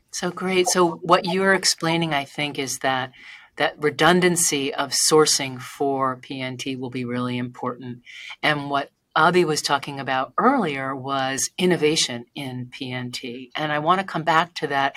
So 0.10 0.32
great. 0.32 0.67
So 0.67 0.94
what 1.03 1.25
you're 1.25 1.53
explaining, 1.53 2.13
I 2.13 2.25
think, 2.25 2.58
is 2.58 2.79
that 2.79 3.12
that 3.58 3.75
redundancy 3.79 4.74
of 4.74 4.91
sourcing 4.91 5.60
for 5.62 6.17
PNT 6.17 6.79
will 6.79 6.89
be 6.89 7.06
really 7.06 7.38
important. 7.38 8.01
And 8.41 8.70
what 8.70 8.91
Abhi 9.17 9.45
was 9.45 9.63
talking 9.63 10.00
about 10.00 10.33
earlier 10.38 10.95
was 10.95 11.50
innovation 11.57 12.25
in 12.36 12.67
PNT. 12.67 13.50
And 13.55 13.71
I 13.71 13.79
want 13.79 14.00
to 14.00 14.05
come 14.05 14.21
back 14.21 14.53
to 14.55 14.67
that. 14.67 14.95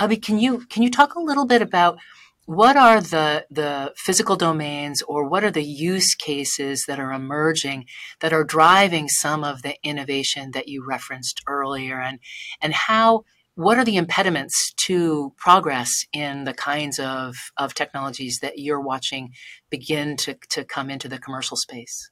Abhi, 0.00 0.22
can 0.22 0.38
you 0.38 0.60
can 0.66 0.84
you 0.84 0.90
talk 0.90 1.16
a 1.16 1.20
little 1.20 1.46
bit 1.46 1.62
about 1.62 1.98
what 2.44 2.76
are 2.76 3.00
the 3.00 3.44
the 3.50 3.92
physical 3.96 4.36
domains 4.36 5.02
or 5.02 5.28
what 5.28 5.42
are 5.42 5.50
the 5.50 5.64
use 5.64 6.14
cases 6.14 6.84
that 6.86 7.00
are 7.00 7.10
emerging 7.12 7.86
that 8.20 8.32
are 8.32 8.44
driving 8.44 9.08
some 9.08 9.42
of 9.42 9.62
the 9.62 9.74
innovation 9.82 10.52
that 10.52 10.68
you 10.68 10.86
referenced 10.86 11.42
earlier 11.48 12.00
and 12.00 12.20
and 12.62 12.72
how 12.72 13.24
what 13.56 13.78
are 13.78 13.84
the 13.84 13.96
impediments 13.96 14.74
to 14.76 15.32
progress 15.38 16.04
in 16.12 16.44
the 16.44 16.52
kinds 16.52 16.98
of, 16.98 17.34
of 17.56 17.72
technologies 17.72 18.38
that 18.42 18.58
you're 18.58 18.80
watching 18.80 19.30
begin 19.70 20.14
to, 20.18 20.36
to 20.50 20.62
come 20.62 20.90
into 20.90 21.08
the 21.08 21.18
commercial 21.18 21.56
space? 21.56 22.10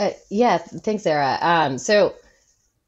Uh, 0.00 0.12
yeah, 0.30 0.56
thanks, 0.56 1.02
Sarah. 1.02 1.36
Um, 1.42 1.76
so, 1.76 2.14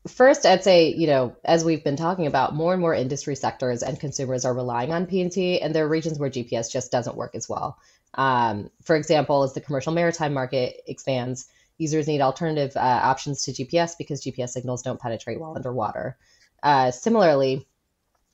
first, 0.08 0.46
I'd 0.46 0.64
say, 0.64 0.94
you 0.94 1.06
know, 1.06 1.36
as 1.44 1.62
we've 1.62 1.84
been 1.84 1.96
talking 1.96 2.26
about, 2.26 2.54
more 2.54 2.72
and 2.72 2.80
more 2.80 2.94
industry 2.94 3.36
sectors 3.36 3.82
and 3.82 4.00
consumers 4.00 4.46
are 4.46 4.54
relying 4.54 4.94
on 4.94 5.06
PNT, 5.06 5.58
and 5.62 5.74
there 5.74 5.84
are 5.84 5.88
regions 5.88 6.18
where 6.18 6.30
GPS 6.30 6.72
just 6.72 6.90
doesn't 6.90 7.14
work 7.14 7.34
as 7.34 7.50
well. 7.50 7.76
Um, 8.14 8.70
for 8.82 8.96
example, 8.96 9.42
as 9.42 9.52
the 9.52 9.60
commercial 9.60 9.92
maritime 9.92 10.32
market 10.32 10.80
expands, 10.86 11.48
users 11.76 12.08
need 12.08 12.22
alternative 12.22 12.74
uh, 12.76 12.80
options 12.80 13.44
to 13.44 13.52
GPS 13.52 13.98
because 13.98 14.24
GPS 14.24 14.48
signals 14.48 14.82
don't 14.82 14.98
penetrate 15.00 15.38
well 15.38 15.54
underwater. 15.54 16.16
Uh, 16.62 16.90
similarly, 16.92 17.68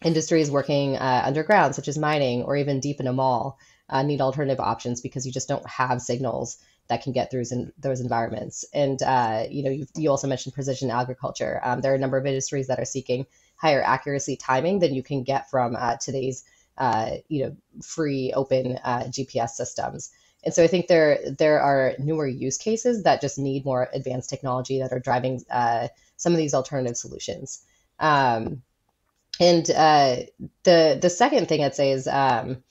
industries 0.04 0.52
working 0.52 0.96
uh, 0.96 1.22
underground, 1.24 1.74
such 1.74 1.88
as 1.88 1.98
mining 1.98 2.44
or 2.44 2.54
even 2.54 2.78
deep 2.78 3.00
in 3.00 3.08
a 3.08 3.12
mall, 3.12 3.58
uh, 3.88 4.04
need 4.04 4.20
alternative 4.20 4.60
options 4.60 5.00
because 5.00 5.26
you 5.26 5.32
just 5.32 5.48
don't 5.48 5.68
have 5.68 6.00
signals 6.00 6.58
that 6.88 7.02
can 7.02 7.12
get 7.12 7.30
through 7.30 7.44
those 7.78 8.00
environments. 8.00 8.64
And 8.72 9.02
uh, 9.02 9.44
you 9.48 9.62
know, 9.62 9.70
you, 9.70 9.86
you, 9.96 10.10
also 10.10 10.26
mentioned 10.26 10.54
precision 10.54 10.90
agriculture. 10.90 11.60
Um, 11.62 11.80
there 11.80 11.92
are 11.92 11.96
a 11.96 11.98
number 11.98 12.18
of 12.18 12.26
industries 12.26 12.66
that 12.68 12.78
are 12.78 12.84
seeking 12.84 13.26
higher 13.56 13.82
accuracy 13.82 14.36
timing 14.36 14.78
than 14.78 14.94
you 14.94 15.02
can 15.02 15.22
get 15.22 15.50
from 15.50 15.76
uh, 15.76 15.96
today's 15.96 16.44
uh, 16.76 17.16
you 17.28 17.44
know 17.44 17.56
free 17.82 18.32
open 18.34 18.78
GPS 18.84 19.50
systems. 19.50 20.10
And 20.44 20.54
so 20.54 20.62
I 20.62 20.66
think 20.66 20.86
there 20.86 21.18
there 21.36 21.60
are 21.60 21.94
newer 21.98 22.26
use 22.26 22.58
cases 22.58 23.02
that 23.02 23.20
just 23.20 23.38
need 23.38 23.64
more 23.64 23.88
advanced 23.92 24.30
technology 24.30 24.80
that 24.80 24.92
are 24.92 25.00
driving 25.00 25.42
some 26.16 26.32
of 26.32 26.38
these 26.38 26.54
alternative 26.54 26.96
solutions. 26.96 27.64
Um, 27.98 28.62
and 29.40 29.68
uh, 29.70 30.16
the 30.64 30.98
the 31.00 31.10
second 31.10 31.48
thing 31.48 31.62
I'd 31.62 31.74
say 31.74 31.92
is 31.92 32.08
um, 32.08 32.62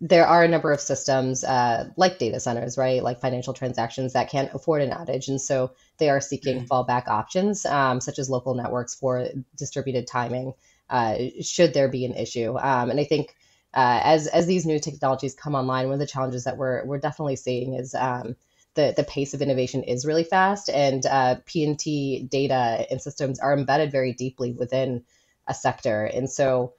there 0.00 0.26
are 0.26 0.42
a 0.42 0.48
number 0.48 0.72
of 0.72 0.80
systems 0.80 1.44
uh, 1.44 1.88
like 1.96 2.18
data 2.18 2.40
centers, 2.40 2.76
right, 2.76 3.02
like 3.02 3.20
financial 3.20 3.54
transactions 3.54 4.12
that 4.12 4.30
can't 4.30 4.52
afford 4.52 4.82
an 4.82 4.90
outage, 4.90 5.28
and 5.28 5.40
so 5.40 5.72
they 5.98 6.10
are 6.10 6.20
seeking 6.20 6.58
mm-hmm. 6.58 6.66
fallback 6.66 7.08
options, 7.08 7.64
um, 7.64 8.00
such 8.00 8.18
as 8.18 8.28
local 8.28 8.54
networks 8.54 8.94
for 8.94 9.28
distributed 9.56 10.06
timing, 10.06 10.52
uh, 10.90 11.16
should 11.40 11.74
there 11.74 11.88
be 11.88 12.04
an 12.04 12.14
issue. 12.14 12.58
Um, 12.58 12.90
and 12.90 13.00
I 13.00 13.04
think 13.04 13.34
uh, 13.72 14.00
as 14.02 14.26
as 14.26 14.46
these 14.46 14.66
new 14.66 14.78
technologies 14.78 15.34
come 15.34 15.54
online, 15.54 15.86
one 15.86 15.94
of 15.94 16.00
the 16.00 16.06
challenges 16.06 16.44
that 16.44 16.56
we're 16.56 16.84
we're 16.84 16.98
definitely 16.98 17.36
seeing 17.36 17.74
is 17.74 17.94
um, 17.94 18.36
the, 18.74 18.92
the 18.96 19.04
pace 19.04 19.34
of 19.34 19.42
innovation 19.42 19.84
is 19.84 20.04
really 20.04 20.24
fast, 20.24 20.68
and 20.68 21.06
uh, 21.06 21.36
PNT 21.46 22.28
data 22.28 22.86
and 22.90 23.00
systems 23.00 23.38
are 23.38 23.56
embedded 23.56 23.92
very 23.92 24.12
deeply 24.12 24.52
within 24.52 25.04
a 25.46 25.54
sector. 25.54 26.04
And 26.04 26.28
so 26.28 26.74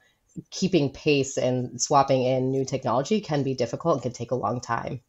keeping 0.50 0.92
pace 0.92 1.36
and 1.36 1.80
swapping 1.80 2.22
in 2.22 2.50
new 2.50 2.64
technology 2.64 3.20
can 3.20 3.42
be 3.42 3.54
difficult 3.54 3.94
and 3.94 4.02
can 4.02 4.12
take 4.12 4.30
a 4.30 4.36
long 4.36 4.60
time. 4.60 5.00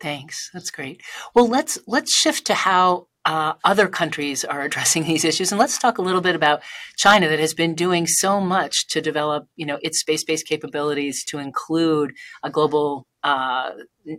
Thanks. 0.00 0.50
That's 0.52 0.70
great. 0.70 1.02
Well, 1.34 1.48
let's 1.48 1.78
let's 1.86 2.14
shift 2.14 2.46
to 2.46 2.54
how 2.54 3.08
uh, 3.24 3.54
other 3.64 3.88
countries 3.88 4.44
are 4.44 4.60
addressing 4.62 5.04
these 5.04 5.24
issues, 5.24 5.50
and 5.50 5.58
let's 5.58 5.78
talk 5.78 5.98
a 5.98 6.02
little 6.02 6.20
bit 6.20 6.36
about 6.36 6.62
China 6.96 7.28
that 7.28 7.40
has 7.40 7.54
been 7.54 7.74
doing 7.74 8.06
so 8.06 8.40
much 8.40 8.86
to 8.88 9.00
develop, 9.00 9.48
you 9.56 9.66
know, 9.66 9.78
its 9.82 10.00
space-based 10.00 10.46
capabilities 10.46 11.24
to 11.24 11.38
include 11.38 12.12
a 12.42 12.50
global 12.50 13.06
uh, 13.24 13.70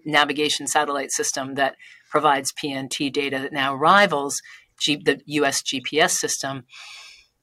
navigation 0.04 0.68
satellite 0.68 1.12
system 1.12 1.56
that 1.56 1.76
provides 2.10 2.52
PNT 2.52 3.12
data 3.14 3.40
that 3.40 3.54
now 3.54 3.76
rivals 3.76 4.42
G- 4.80 5.02
the 5.04 5.22
U.S. 5.26 5.62
GPS 5.62 6.12
system. 6.12 6.66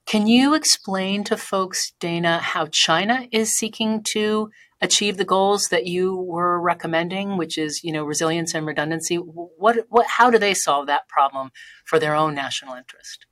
Can 0.07 0.27
you 0.27 0.55
explain 0.55 1.25
to 1.25 1.37
folks, 1.37 1.93
Dana, 1.99 2.39
how 2.39 2.67
China 2.71 3.27
is 3.33 3.57
seeking 3.57 4.03
to 4.13 4.51
achieve 4.81 5.17
the 5.17 5.25
goals 5.25 5.69
that 5.71 5.87
you 5.87 6.15
were 6.15 6.61
recommending, 6.61 7.39
which 7.39 7.57
is, 7.57 7.81
you 7.83 7.91
know, 7.91 8.05
resilience 8.05 8.55
and 8.55 8.67
redundancy? 8.67 9.17
What, 9.17 9.87
what, 9.89 10.07
how 10.07 10.31
do 10.31 10.39
they 10.39 10.53
solve 10.53 10.87
that 10.89 11.09
problem 11.09 11.51
for 11.87 11.99
their 11.99 12.15
own 12.15 12.35
national 12.35 12.75
interest? 12.75 13.27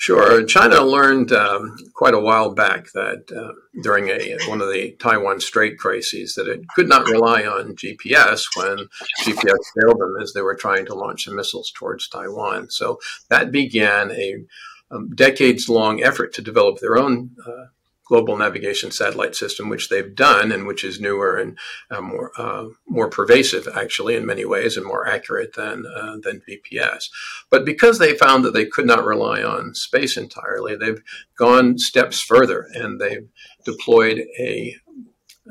Sure. 0.00 0.44
China 0.44 0.80
learned 0.82 1.32
um, 1.32 1.76
quite 1.92 2.14
a 2.14 2.20
while 2.20 2.54
back 2.54 2.92
that 2.94 3.24
uh, 3.36 3.52
during 3.82 4.08
a 4.10 4.38
one 4.48 4.60
of 4.60 4.68
the 4.68 4.92
Taiwan 5.00 5.40
Strait 5.40 5.76
crises 5.76 6.34
that 6.36 6.46
it 6.46 6.60
could 6.76 6.88
not 6.88 7.08
rely 7.08 7.42
on 7.42 7.74
GPS 7.74 8.44
when 8.54 8.86
GPS 9.24 9.58
failed 9.74 9.98
them 9.98 10.14
as 10.22 10.34
they 10.34 10.40
were 10.40 10.54
trying 10.54 10.86
to 10.86 10.94
launch 10.94 11.24
the 11.24 11.34
missiles 11.34 11.72
towards 11.76 12.08
Taiwan. 12.08 12.70
So 12.70 13.00
that 13.28 13.50
began 13.50 14.12
a 14.12 14.44
um, 14.90 15.14
decades 15.14 15.68
long 15.68 16.02
effort 16.02 16.32
to 16.34 16.42
develop 16.42 16.78
their 16.78 16.96
own 16.96 17.30
uh, 17.46 17.66
global 18.08 18.36
navigation 18.38 18.90
satellite 18.90 19.36
system, 19.36 19.68
which 19.68 19.88
they've 19.88 20.14
done 20.14 20.50
and 20.50 20.66
which 20.66 20.82
is 20.82 20.98
newer 20.98 21.36
and 21.36 21.58
uh, 21.90 22.00
more 22.00 22.32
uh, 22.38 22.66
more 22.88 23.08
pervasive, 23.08 23.68
actually, 23.74 24.16
in 24.16 24.24
many 24.24 24.44
ways, 24.44 24.76
and 24.76 24.86
more 24.86 25.06
accurate 25.06 25.54
than 25.54 25.84
uh, 25.86 26.16
than 26.22 26.42
GPS. 26.48 27.04
But 27.50 27.64
because 27.64 27.98
they 27.98 28.16
found 28.16 28.44
that 28.44 28.54
they 28.54 28.64
could 28.64 28.86
not 28.86 29.04
rely 29.04 29.42
on 29.42 29.74
space 29.74 30.16
entirely, 30.16 30.74
they've 30.74 31.02
gone 31.36 31.78
steps 31.78 32.20
further 32.20 32.66
and 32.72 33.00
they've 33.00 33.28
deployed 33.64 34.24
a, 34.40 34.76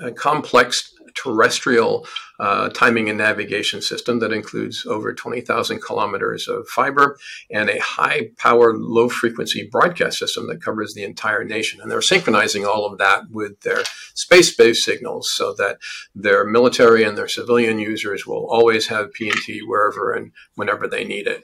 a 0.02 0.12
complex 0.12 0.94
terrestrial 1.22 2.08
uh, 2.40 2.70
timing 2.70 3.10
and 3.10 3.18
navigation 3.18 3.82
system 3.82 4.20
that 4.20 4.32
includes 4.32 4.86
over 4.86 5.14
20,000 5.14 5.82
kilometers 5.82 6.48
of 6.48 6.68
fiber 6.68 7.18
and 7.50 7.70
a 7.70 7.80
high 7.80 8.30
power, 8.38 8.74
low 8.78 9.10
frequency 9.10 9.68
broadcast 9.72 10.18
system 10.18 10.48
that 10.48 10.62
covers 10.62 10.94
the 10.94 11.04
entire 11.04 11.44
nation. 11.44 11.82
And 11.82 11.90
they're 11.90 12.02
synchronizing 12.02 12.66
all 12.66 12.86
of 12.86 12.98
that 13.00 13.30
with 13.32 13.62
their 13.62 13.84
space 14.14 14.56
based 14.56 14.84
signals 14.84 15.30
so 15.34 15.54
that 15.56 15.78
their 16.14 16.46
military 16.46 17.04
and 17.04 17.18
their 17.18 17.28
civilian 17.28 17.80
users 17.80 18.28
will 18.28 18.46
always 18.50 18.88
have 18.88 19.14
PNT 19.20 19.60
wherever 19.66 20.14
and 20.14 20.32
whenever 20.56 20.88
they 20.88 21.04
need 21.04 21.28
it. 21.28 21.44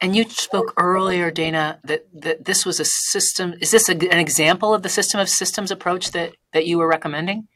And 0.00 0.16
you 0.16 0.24
spoke 0.24 0.74
earlier, 0.76 1.30
Dana, 1.30 1.78
that, 1.84 2.06
that 2.12 2.44
this 2.44 2.66
was 2.66 2.80
a 2.80 2.84
system. 2.84 3.54
Is 3.60 3.70
this 3.70 3.88
a, 3.88 3.92
an 3.92 4.18
example 4.18 4.74
of 4.74 4.82
the 4.82 4.88
system 4.88 5.20
of 5.20 5.28
systems 5.28 5.70
approach 5.70 6.10
that, 6.10 6.32
that 6.52 6.66
you 6.66 6.78
were 6.78 6.88
recommending? 6.88 7.46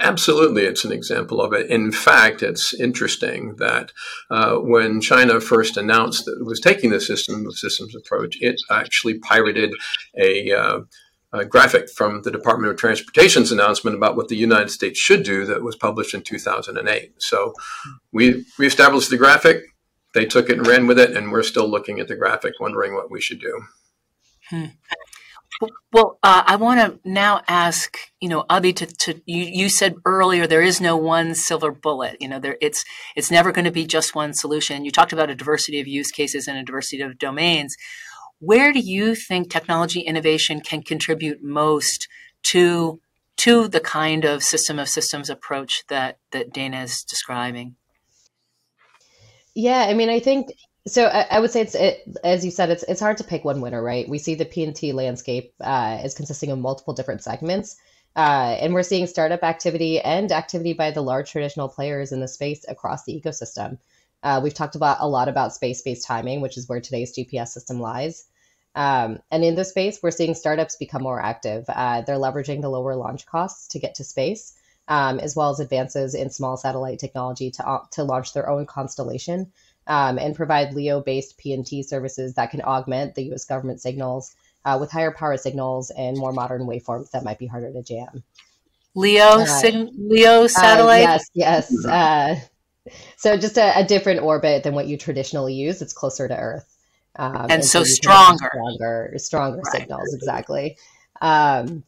Absolutely, 0.00 0.62
it's 0.62 0.84
an 0.84 0.92
example 0.92 1.40
of 1.40 1.52
it. 1.52 1.68
In 1.68 1.90
fact, 1.90 2.40
it's 2.40 2.72
interesting 2.72 3.56
that 3.56 3.90
uh, 4.30 4.54
when 4.56 5.00
China 5.00 5.40
first 5.40 5.76
announced 5.76 6.24
that 6.24 6.38
it 6.40 6.46
was 6.46 6.60
taking 6.60 6.90
the 6.90 7.00
system 7.00 7.42
the 7.42 7.52
systems 7.52 7.96
approach, 7.96 8.36
it 8.40 8.60
actually 8.70 9.18
pirated 9.18 9.74
a, 10.16 10.52
uh, 10.52 10.80
a, 11.32 11.44
graphic 11.44 11.90
from 11.90 12.22
the 12.22 12.30
Department 12.30 12.70
of 12.70 12.78
Transportation's 12.78 13.50
announcement 13.50 13.96
about 13.96 14.16
what 14.16 14.28
the 14.28 14.36
United 14.36 14.70
States 14.70 15.00
should 15.00 15.24
do 15.24 15.44
that 15.46 15.64
was 15.64 15.74
published 15.74 16.14
in 16.14 16.22
2008. 16.22 17.14
So 17.18 17.52
we 18.12 18.44
we 18.56 18.68
established 18.68 19.10
the 19.10 19.16
graphic, 19.16 19.64
they 20.14 20.26
took 20.26 20.48
it 20.48 20.58
and 20.58 20.66
ran 20.66 20.86
with 20.86 21.00
it, 21.00 21.16
and 21.16 21.32
we're 21.32 21.42
still 21.42 21.68
looking 21.68 21.98
at 21.98 22.06
the 22.06 22.16
graphic, 22.16 22.54
wondering 22.60 22.94
what 22.94 23.10
we 23.10 23.20
should 23.20 23.40
do. 23.40 23.62
Hmm. 24.48 24.64
Well, 25.92 26.18
uh, 26.22 26.44
I 26.46 26.56
want 26.56 26.80
to 26.80 27.08
now 27.08 27.42
ask, 27.48 27.96
you 28.20 28.28
know, 28.28 28.44
Abhi, 28.48 28.74
to, 28.76 28.86
to 28.86 29.20
you, 29.26 29.44
you 29.44 29.68
said 29.68 29.96
earlier 30.04 30.46
there 30.46 30.62
is 30.62 30.80
no 30.80 30.96
one 30.96 31.34
silver 31.34 31.72
bullet. 31.72 32.16
You 32.20 32.28
know, 32.28 32.38
there 32.38 32.56
it's 32.60 32.84
it's 33.16 33.30
never 33.30 33.50
going 33.50 33.64
to 33.64 33.72
be 33.72 33.86
just 33.86 34.14
one 34.14 34.34
solution. 34.34 34.84
You 34.84 34.90
talked 34.90 35.12
about 35.12 35.30
a 35.30 35.34
diversity 35.34 35.80
of 35.80 35.88
use 35.88 36.10
cases 36.10 36.46
and 36.46 36.58
a 36.58 36.62
diversity 36.62 37.02
of 37.02 37.18
domains. 37.18 37.76
Where 38.38 38.72
do 38.72 38.78
you 38.78 39.14
think 39.14 39.50
technology 39.50 40.00
innovation 40.00 40.60
can 40.60 40.82
contribute 40.82 41.42
most 41.42 42.06
to 42.44 43.00
to 43.38 43.68
the 43.68 43.80
kind 43.80 44.24
of 44.24 44.42
system 44.42 44.78
of 44.78 44.88
systems 44.88 45.30
approach 45.30 45.84
that 45.88 46.18
that 46.30 46.52
Dana 46.52 46.82
is 46.82 47.02
describing? 47.02 47.74
Yeah, 49.54 49.86
I 49.88 49.94
mean, 49.94 50.08
I 50.08 50.20
think 50.20 50.50
So 50.88 51.06
I, 51.06 51.26
I 51.30 51.40
would 51.40 51.50
say 51.50 51.60
it's 51.60 51.74
it, 51.74 52.02
as 52.24 52.44
you 52.44 52.50
said, 52.50 52.70
it's 52.70 52.82
it's 52.84 53.00
hard 53.00 53.18
to 53.18 53.24
pick 53.24 53.44
one 53.44 53.60
winner, 53.60 53.82
right? 53.82 54.08
We 54.08 54.18
see 54.18 54.34
the 54.34 54.46
PNT 54.46 54.94
landscape 54.94 55.52
uh, 55.60 56.00
is 56.02 56.14
consisting 56.14 56.50
of 56.50 56.58
multiple 56.58 56.94
different 56.94 57.22
segments, 57.22 57.76
uh, 58.16 58.56
and 58.60 58.74
we're 58.74 58.82
seeing 58.82 59.06
startup 59.06 59.42
activity 59.42 60.00
and 60.00 60.32
activity 60.32 60.72
by 60.72 60.90
the 60.90 61.02
large 61.02 61.30
traditional 61.30 61.68
players 61.68 62.12
in 62.12 62.20
the 62.20 62.28
space 62.28 62.64
across 62.68 63.04
the 63.04 63.20
ecosystem. 63.20 63.78
Uh, 64.22 64.40
we've 64.42 64.54
talked 64.54 64.74
about 64.74 64.96
a 65.00 65.08
lot 65.08 65.28
about 65.28 65.54
space-based 65.54 66.04
timing, 66.04 66.40
which 66.40 66.56
is 66.56 66.68
where 66.68 66.80
today's 66.80 67.16
GPS 67.16 67.48
system 67.48 67.80
lies. 67.80 68.24
Um, 68.74 69.20
and 69.30 69.44
in 69.44 69.54
this 69.54 69.70
space, 69.70 70.00
we're 70.02 70.10
seeing 70.10 70.34
startups 70.34 70.76
become 70.76 71.02
more 71.02 71.20
active. 71.20 71.64
Uh, 71.68 72.00
they're 72.02 72.16
leveraging 72.16 72.60
the 72.60 72.68
lower 72.68 72.96
launch 72.96 73.26
costs 73.26 73.68
to 73.68 73.78
get 73.78 73.96
to 73.96 74.04
space, 74.04 74.54
um, 74.88 75.20
as 75.20 75.36
well 75.36 75.50
as 75.50 75.60
advances 75.60 76.14
in 76.14 76.30
small 76.30 76.56
satellite 76.56 76.98
technology 76.98 77.50
to, 77.52 77.68
uh, 77.68 77.84
to 77.92 78.04
launch 78.04 78.32
their 78.32 78.48
own 78.48 78.66
constellation 78.66 79.52
um, 79.88 80.18
and 80.18 80.36
provide 80.36 80.74
LEO-based 80.74 81.38
PNT 81.38 81.84
services 81.84 82.34
that 82.34 82.50
can 82.50 82.60
augment 82.60 83.14
the 83.14 83.24
U.S. 83.24 83.46
government 83.46 83.80
signals 83.80 84.34
uh, 84.64 84.76
with 84.78 84.90
higher 84.90 85.10
power 85.10 85.36
signals 85.36 85.90
and 85.90 86.16
more 86.16 86.32
modern 86.32 86.62
waveforms 86.62 87.10
that 87.10 87.24
might 87.24 87.38
be 87.38 87.46
harder 87.46 87.72
to 87.72 87.82
jam. 87.82 88.22
LEO, 88.94 89.40
uh, 89.40 89.46
sig- 89.46 89.88
LEO 89.96 90.44
uh, 90.44 90.48
satellite. 90.48 91.00
yes, 91.00 91.30
yes. 91.34 91.72
Mm-hmm. 91.72 92.38
Uh, 92.38 92.92
so 93.16 93.36
just 93.36 93.56
a, 93.56 93.78
a, 93.78 93.84
different 93.84 94.22
orbit 94.22 94.62
than 94.62 94.74
what 94.74 94.86
you 94.86 94.96
traditionally 94.96 95.54
use. 95.54 95.82
It's 95.82 95.92
closer 95.92 96.26
to 96.26 96.36
Earth, 96.36 96.76
um, 97.16 97.36
and, 97.36 97.52
and, 97.52 97.64
so, 97.64 97.80
so 97.80 97.84
stronger, 97.84 98.50
stronger, 98.50 99.14
stronger 99.16 99.58
right. 99.58 99.80
signals. 99.80 100.14
Exactly. 100.14 100.76
Um, 101.20 101.84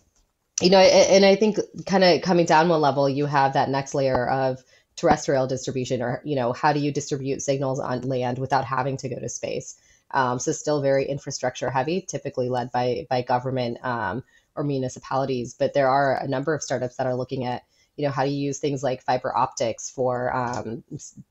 you 0.60 0.68
know, 0.68 0.78
and 0.78 1.24
I 1.24 1.36
think 1.36 1.58
kind 1.86 2.04
of 2.04 2.20
coming 2.20 2.44
down 2.44 2.68
one 2.68 2.82
level, 2.82 3.08
you 3.08 3.24
have 3.26 3.54
that 3.54 3.70
next 3.70 3.94
layer 3.94 4.28
of 4.28 4.62
terrestrial 5.00 5.46
distribution 5.46 6.02
or 6.02 6.20
you 6.24 6.36
know 6.36 6.52
how 6.52 6.72
do 6.72 6.80
you 6.80 6.92
distribute 6.92 7.40
signals 7.40 7.80
on 7.80 8.02
land 8.02 8.38
without 8.38 8.64
having 8.64 8.96
to 8.98 9.08
go 9.08 9.18
to 9.18 9.28
space? 9.28 9.76
Um, 10.10 10.38
so 10.38 10.52
still 10.52 10.82
very 10.82 11.06
infrastructure 11.06 11.70
heavy 11.70 12.02
typically 12.02 12.48
led 12.48 12.70
by 12.70 13.06
by 13.08 13.22
government 13.22 13.78
um, 13.84 14.24
or 14.54 14.64
municipalities 14.64 15.54
but 15.54 15.72
there 15.72 15.88
are 15.88 16.16
a 16.16 16.28
number 16.28 16.54
of 16.54 16.62
startups 16.62 16.96
that 16.96 17.06
are 17.06 17.14
looking 17.14 17.44
at 17.46 17.62
you 17.96 18.04
know 18.04 18.10
how 18.12 18.24
do 18.24 18.30
you 18.30 18.38
use 18.46 18.58
things 18.58 18.82
like 18.82 19.02
fiber 19.02 19.34
optics 19.34 19.88
for 19.88 20.34
um, 20.34 20.82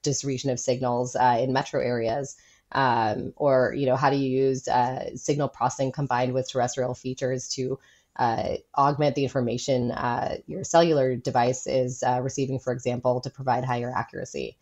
distribution 0.02 0.50
of 0.50 0.60
signals 0.60 1.16
uh, 1.16 1.38
in 1.42 1.54
metro 1.54 1.82
areas 1.82 2.38
um, 2.72 3.34
or 3.36 3.74
you 3.76 3.86
know 3.86 3.96
how 3.96 4.10
do 4.10 4.16
you 4.16 4.30
use 4.30 4.68
uh, 4.68 5.16
signal 5.16 5.50
processing 5.50 5.92
combined 5.92 6.34
with 6.34 6.50
terrestrial 6.50 6.94
features 6.94 7.50
to 7.50 7.80
uh, 8.16 8.56
augment 8.78 9.16
the 9.16 9.24
information 9.24 9.92
uh, 9.92 10.38
your 10.48 10.64
cellular 10.64 11.16
device 11.16 11.68
is 11.68 12.04
uh, 12.04 12.20
receiving, 12.22 12.60
for 12.60 12.74
example, 12.74 13.22
to 13.22 13.30
provide 13.30 13.64
higher 13.64 13.92
accuracy. 13.96 14.58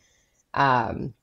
Um, 0.53 1.13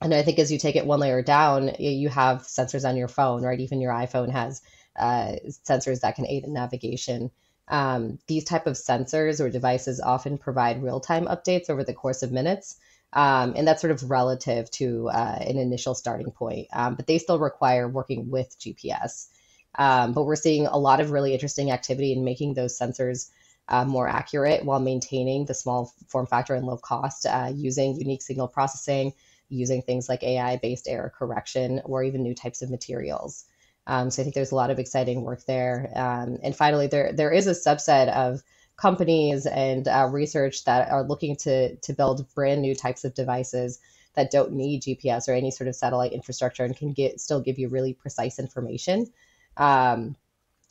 and 0.00 0.12
I 0.14 0.22
think 0.22 0.38
as 0.38 0.52
you 0.52 0.58
take 0.58 0.76
it 0.76 0.86
one 0.86 1.00
layer 1.00 1.22
down, 1.22 1.70
you 1.78 2.08
have 2.08 2.42
sensors 2.42 2.88
on 2.88 2.96
your 2.96 3.08
phone, 3.08 3.42
right? 3.42 3.60
Even 3.60 3.80
your 3.80 3.92
iPhone 3.92 4.30
has 4.30 4.60
uh, 4.96 5.36
sensors 5.66 6.00
that 6.00 6.16
can 6.16 6.26
aid 6.26 6.44
in 6.44 6.52
navigation. 6.52 7.30
Um, 7.68 8.18
these 8.26 8.44
type 8.44 8.66
of 8.66 8.74
sensors 8.74 9.40
or 9.40 9.48
devices 9.48 10.00
often 10.00 10.36
provide 10.36 10.82
real-time 10.82 11.26
updates 11.26 11.70
over 11.70 11.84
the 11.84 11.94
course 11.94 12.22
of 12.22 12.32
minutes. 12.32 12.76
Um, 13.14 13.54
and 13.56 13.66
that's 13.66 13.80
sort 13.80 13.92
of 13.92 14.10
relative 14.10 14.70
to 14.72 15.08
uh, 15.08 15.38
an 15.40 15.56
initial 15.56 15.94
starting 15.94 16.32
point, 16.32 16.66
um, 16.72 16.96
but 16.96 17.06
they 17.06 17.18
still 17.18 17.38
require 17.38 17.88
working 17.88 18.28
with 18.28 18.58
GPS. 18.58 19.28
Um, 19.76 20.12
but 20.12 20.24
we're 20.24 20.36
seeing 20.36 20.66
a 20.66 20.78
lot 20.78 21.00
of 21.00 21.10
really 21.10 21.32
interesting 21.32 21.70
activity 21.70 22.12
in 22.12 22.24
making 22.24 22.54
those 22.54 22.78
sensors 22.78 23.30
uh, 23.68 23.84
more 23.84 24.08
accurate 24.08 24.64
while 24.64 24.80
maintaining 24.80 25.46
the 25.46 25.54
small 25.54 25.92
form 26.08 26.26
factor 26.26 26.54
and 26.54 26.66
low 26.66 26.76
cost 26.76 27.26
uh, 27.26 27.50
using 27.54 27.96
unique 27.96 28.22
signal 28.22 28.48
processing, 28.48 29.12
using 29.48 29.82
things 29.82 30.08
like 30.08 30.22
AI 30.22 30.56
based 30.56 30.86
error 30.88 31.12
correction, 31.16 31.80
or 31.84 32.02
even 32.02 32.22
new 32.22 32.34
types 32.34 32.62
of 32.62 32.70
materials. 32.70 33.44
Um, 33.86 34.10
so 34.10 34.22
I 34.22 34.24
think 34.24 34.34
there's 34.34 34.52
a 34.52 34.56
lot 34.56 34.70
of 34.70 34.78
exciting 34.78 35.22
work 35.22 35.44
there. 35.44 35.90
Um, 35.94 36.38
and 36.42 36.54
finally, 36.56 36.86
there 36.86 37.12
there 37.12 37.30
is 37.30 37.46
a 37.46 37.50
subset 37.50 38.08
of 38.08 38.42
companies 38.76 39.46
and 39.46 39.86
uh, 39.86 40.08
research 40.10 40.64
that 40.64 40.90
are 40.90 41.04
looking 41.04 41.36
to 41.36 41.76
to 41.76 41.92
build 41.92 42.26
brand 42.34 42.62
new 42.62 42.74
types 42.74 43.04
of 43.04 43.14
devices 43.14 43.80
that 44.14 44.30
don't 44.30 44.52
need 44.52 44.82
GPS 44.82 45.28
or 45.28 45.32
any 45.32 45.50
sort 45.50 45.68
of 45.68 45.76
satellite 45.76 46.12
infrastructure 46.12 46.64
and 46.64 46.76
can 46.76 46.92
get 46.92 47.20
still 47.20 47.40
give 47.40 47.58
you 47.58 47.68
really 47.68 47.92
precise 47.94 48.38
information 48.38 49.06
um, 49.56 50.16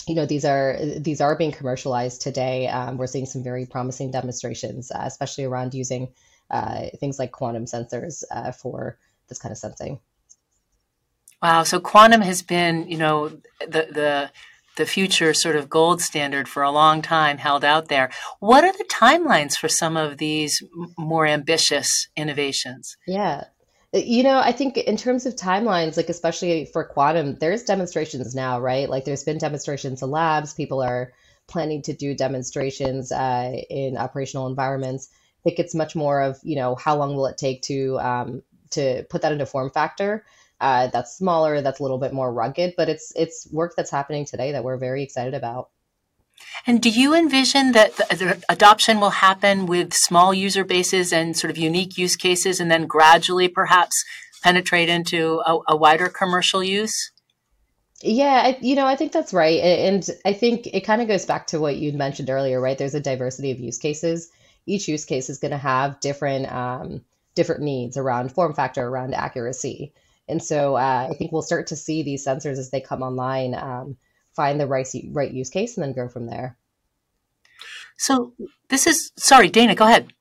you 0.08 0.16
know 0.16 0.26
these 0.26 0.46
are 0.46 0.78
these 0.98 1.22
are 1.22 1.36
being 1.38 1.52
commercialized 1.52 2.22
today. 2.22 2.68
Um, 2.68 2.98
we're 2.98 3.08
seeing 3.08 3.26
some 3.26 3.44
very 3.44 3.66
promising 3.66 4.12
demonstrations, 4.12 4.92
uh, 4.92 5.04
especially 5.04 5.46
around 5.46 5.74
using 5.74 6.10
uh, 6.52 6.88
things 7.00 7.20
like 7.20 7.32
quantum 7.32 7.66
sensors 7.66 8.24
uh, 8.32 8.52
for 8.52 8.98
this 9.30 9.40
kind 9.40 9.52
of 9.52 9.58
sensing. 9.58 10.00
Wow! 11.42 11.64
So 11.64 11.80
quantum 11.80 12.22
has 12.22 12.42
been, 12.42 12.88
you 12.88 12.98
know, 12.98 13.30
the 13.60 13.88
the 13.92 14.32
the 14.76 14.86
future 14.86 15.34
sort 15.34 15.56
of 15.56 15.70
gold 15.70 16.02
standard 16.02 16.48
for 16.50 16.64
a 16.64 16.72
long 16.72 17.02
time 17.02 17.38
held 17.38 17.64
out 17.64 17.90
there. 17.90 18.10
What 18.40 18.64
are 18.64 18.72
the 18.72 18.86
timelines 18.86 19.54
for 19.54 19.70
some 19.70 19.96
of 19.96 20.18
these 20.18 20.62
more 20.98 21.28
ambitious 21.28 22.08
innovations? 22.16 22.98
Yeah. 23.06 23.46
You 23.94 24.24
know, 24.24 24.40
I 24.40 24.52
think 24.54 24.78
in 24.78 24.98
terms 24.98 25.28
of 25.28 25.36
timelines, 25.36 25.98
like 25.98 26.10
especially 26.10 26.66
for 26.66 26.84
quantum, 26.84 27.36
there's 27.36 27.64
demonstrations 27.64 28.34
now, 28.34 28.60
right? 28.60 28.90
Like 28.90 29.06
there's 29.06 29.24
been 29.24 29.38
demonstrations 29.38 30.02
in 30.02 30.10
labs. 30.10 30.56
People 30.56 30.82
are 30.82 31.14
planning 31.48 31.84
to 31.84 31.94
do 31.94 32.16
demonstrations 32.16 33.12
uh, 33.12 33.52
in 33.70 33.98
operational 33.98 34.48
environments. 34.48 35.10
I 35.14 35.42
think 35.44 35.60
it's 35.60 35.76
much 35.76 35.96
more 35.96 36.22
of 36.22 36.40
you 36.44 36.56
know 36.56 36.74
how 36.76 36.98
long 36.98 37.16
will 37.16 37.28
it 37.28 37.38
take 37.38 37.62
to 37.64 38.00
um, 38.00 38.44
to 38.72 39.04
put 39.12 39.22
that 39.22 39.32
into 39.32 39.46
form 39.46 39.70
factor. 39.70 40.26
Uh, 40.60 40.88
that's 40.88 41.16
smaller, 41.18 41.62
that's 41.62 41.80
a 41.80 41.84
little 41.84 42.00
bit 42.00 42.14
more 42.14 42.34
rugged, 42.34 42.74
but 42.76 42.90
it's 42.90 43.14
it's 43.16 43.48
work 43.52 43.74
that's 43.78 43.92
happening 43.92 44.26
today 44.26 44.54
that 44.54 44.64
we're 44.64 44.78
very 44.78 45.04
excited 45.04 45.36
about. 45.36 45.70
And 46.66 46.82
do 46.82 46.90
you 46.90 47.14
envision 47.14 47.74
that 47.74 47.98
the 47.98 48.42
adoption 48.50 49.00
will 49.00 49.10
happen 49.10 49.66
with 49.66 49.94
small 49.94 50.34
user 50.34 50.64
bases 50.64 51.12
and 51.12 51.38
sort 51.38 51.52
of 51.52 51.58
unique 51.58 51.98
use 51.98 52.16
cases, 52.16 52.60
and 52.60 52.72
then 52.72 52.88
gradually 52.88 53.48
perhaps 53.48 54.04
penetrate 54.44 54.90
into 54.90 55.42
a, 55.46 55.58
a 55.70 55.76
wider 55.76 56.10
commercial 56.10 56.64
use? 56.64 57.12
Yeah, 58.02 58.42
I, 58.46 58.58
you 58.62 58.76
know, 58.76 58.86
I 58.86 58.98
think 58.98 59.14
that's 59.14 59.34
right. 59.34 59.62
And 59.62 60.10
I 60.26 60.34
think 60.34 60.68
it 60.68 60.82
kind 60.82 61.02
of 61.02 61.08
goes 61.08 61.26
back 61.26 61.48
to 61.48 61.60
what 61.60 61.78
you 61.78 61.94
mentioned 61.94 62.30
earlier, 62.30 62.60
right? 62.60 62.78
There's 62.78 62.96
a 62.96 63.00
diversity 63.00 63.52
of 63.52 63.60
use 63.60 63.78
cases. 63.78 64.30
Each 64.66 64.88
use 64.88 65.06
case 65.06 65.30
is 65.30 65.40
going 65.40 65.52
to 65.52 65.58
have 65.58 66.00
different 66.02 66.52
um, 66.52 67.02
different 67.36 67.62
needs 67.62 67.98
around 67.98 68.32
form 68.32 68.54
factor, 68.54 68.86
around 68.86 69.16
accuracy. 69.16 69.94
And 70.28 70.42
so 70.42 70.76
uh, 70.76 71.08
I 71.10 71.16
think 71.16 71.32
we'll 71.32 71.42
start 71.42 71.68
to 71.68 71.76
see 71.76 72.04
these 72.04 72.26
sensors 72.26 72.58
as 72.58 72.70
they 72.70 72.82
come 72.82 73.02
online 73.02 73.56
um, 73.56 73.98
find 74.36 74.60
the 74.60 74.68
right 74.68 74.88
right 75.12 75.32
use 75.32 75.50
case 75.50 75.78
and 75.78 75.84
then 75.84 75.94
go 75.94 76.08
from 76.08 76.28
there. 76.28 76.58
So 77.98 78.34
this 78.70 78.88
is 78.88 79.12
sorry, 79.16 79.50
Dana. 79.50 79.76
Go 79.76 79.86
ahead. 79.86 80.12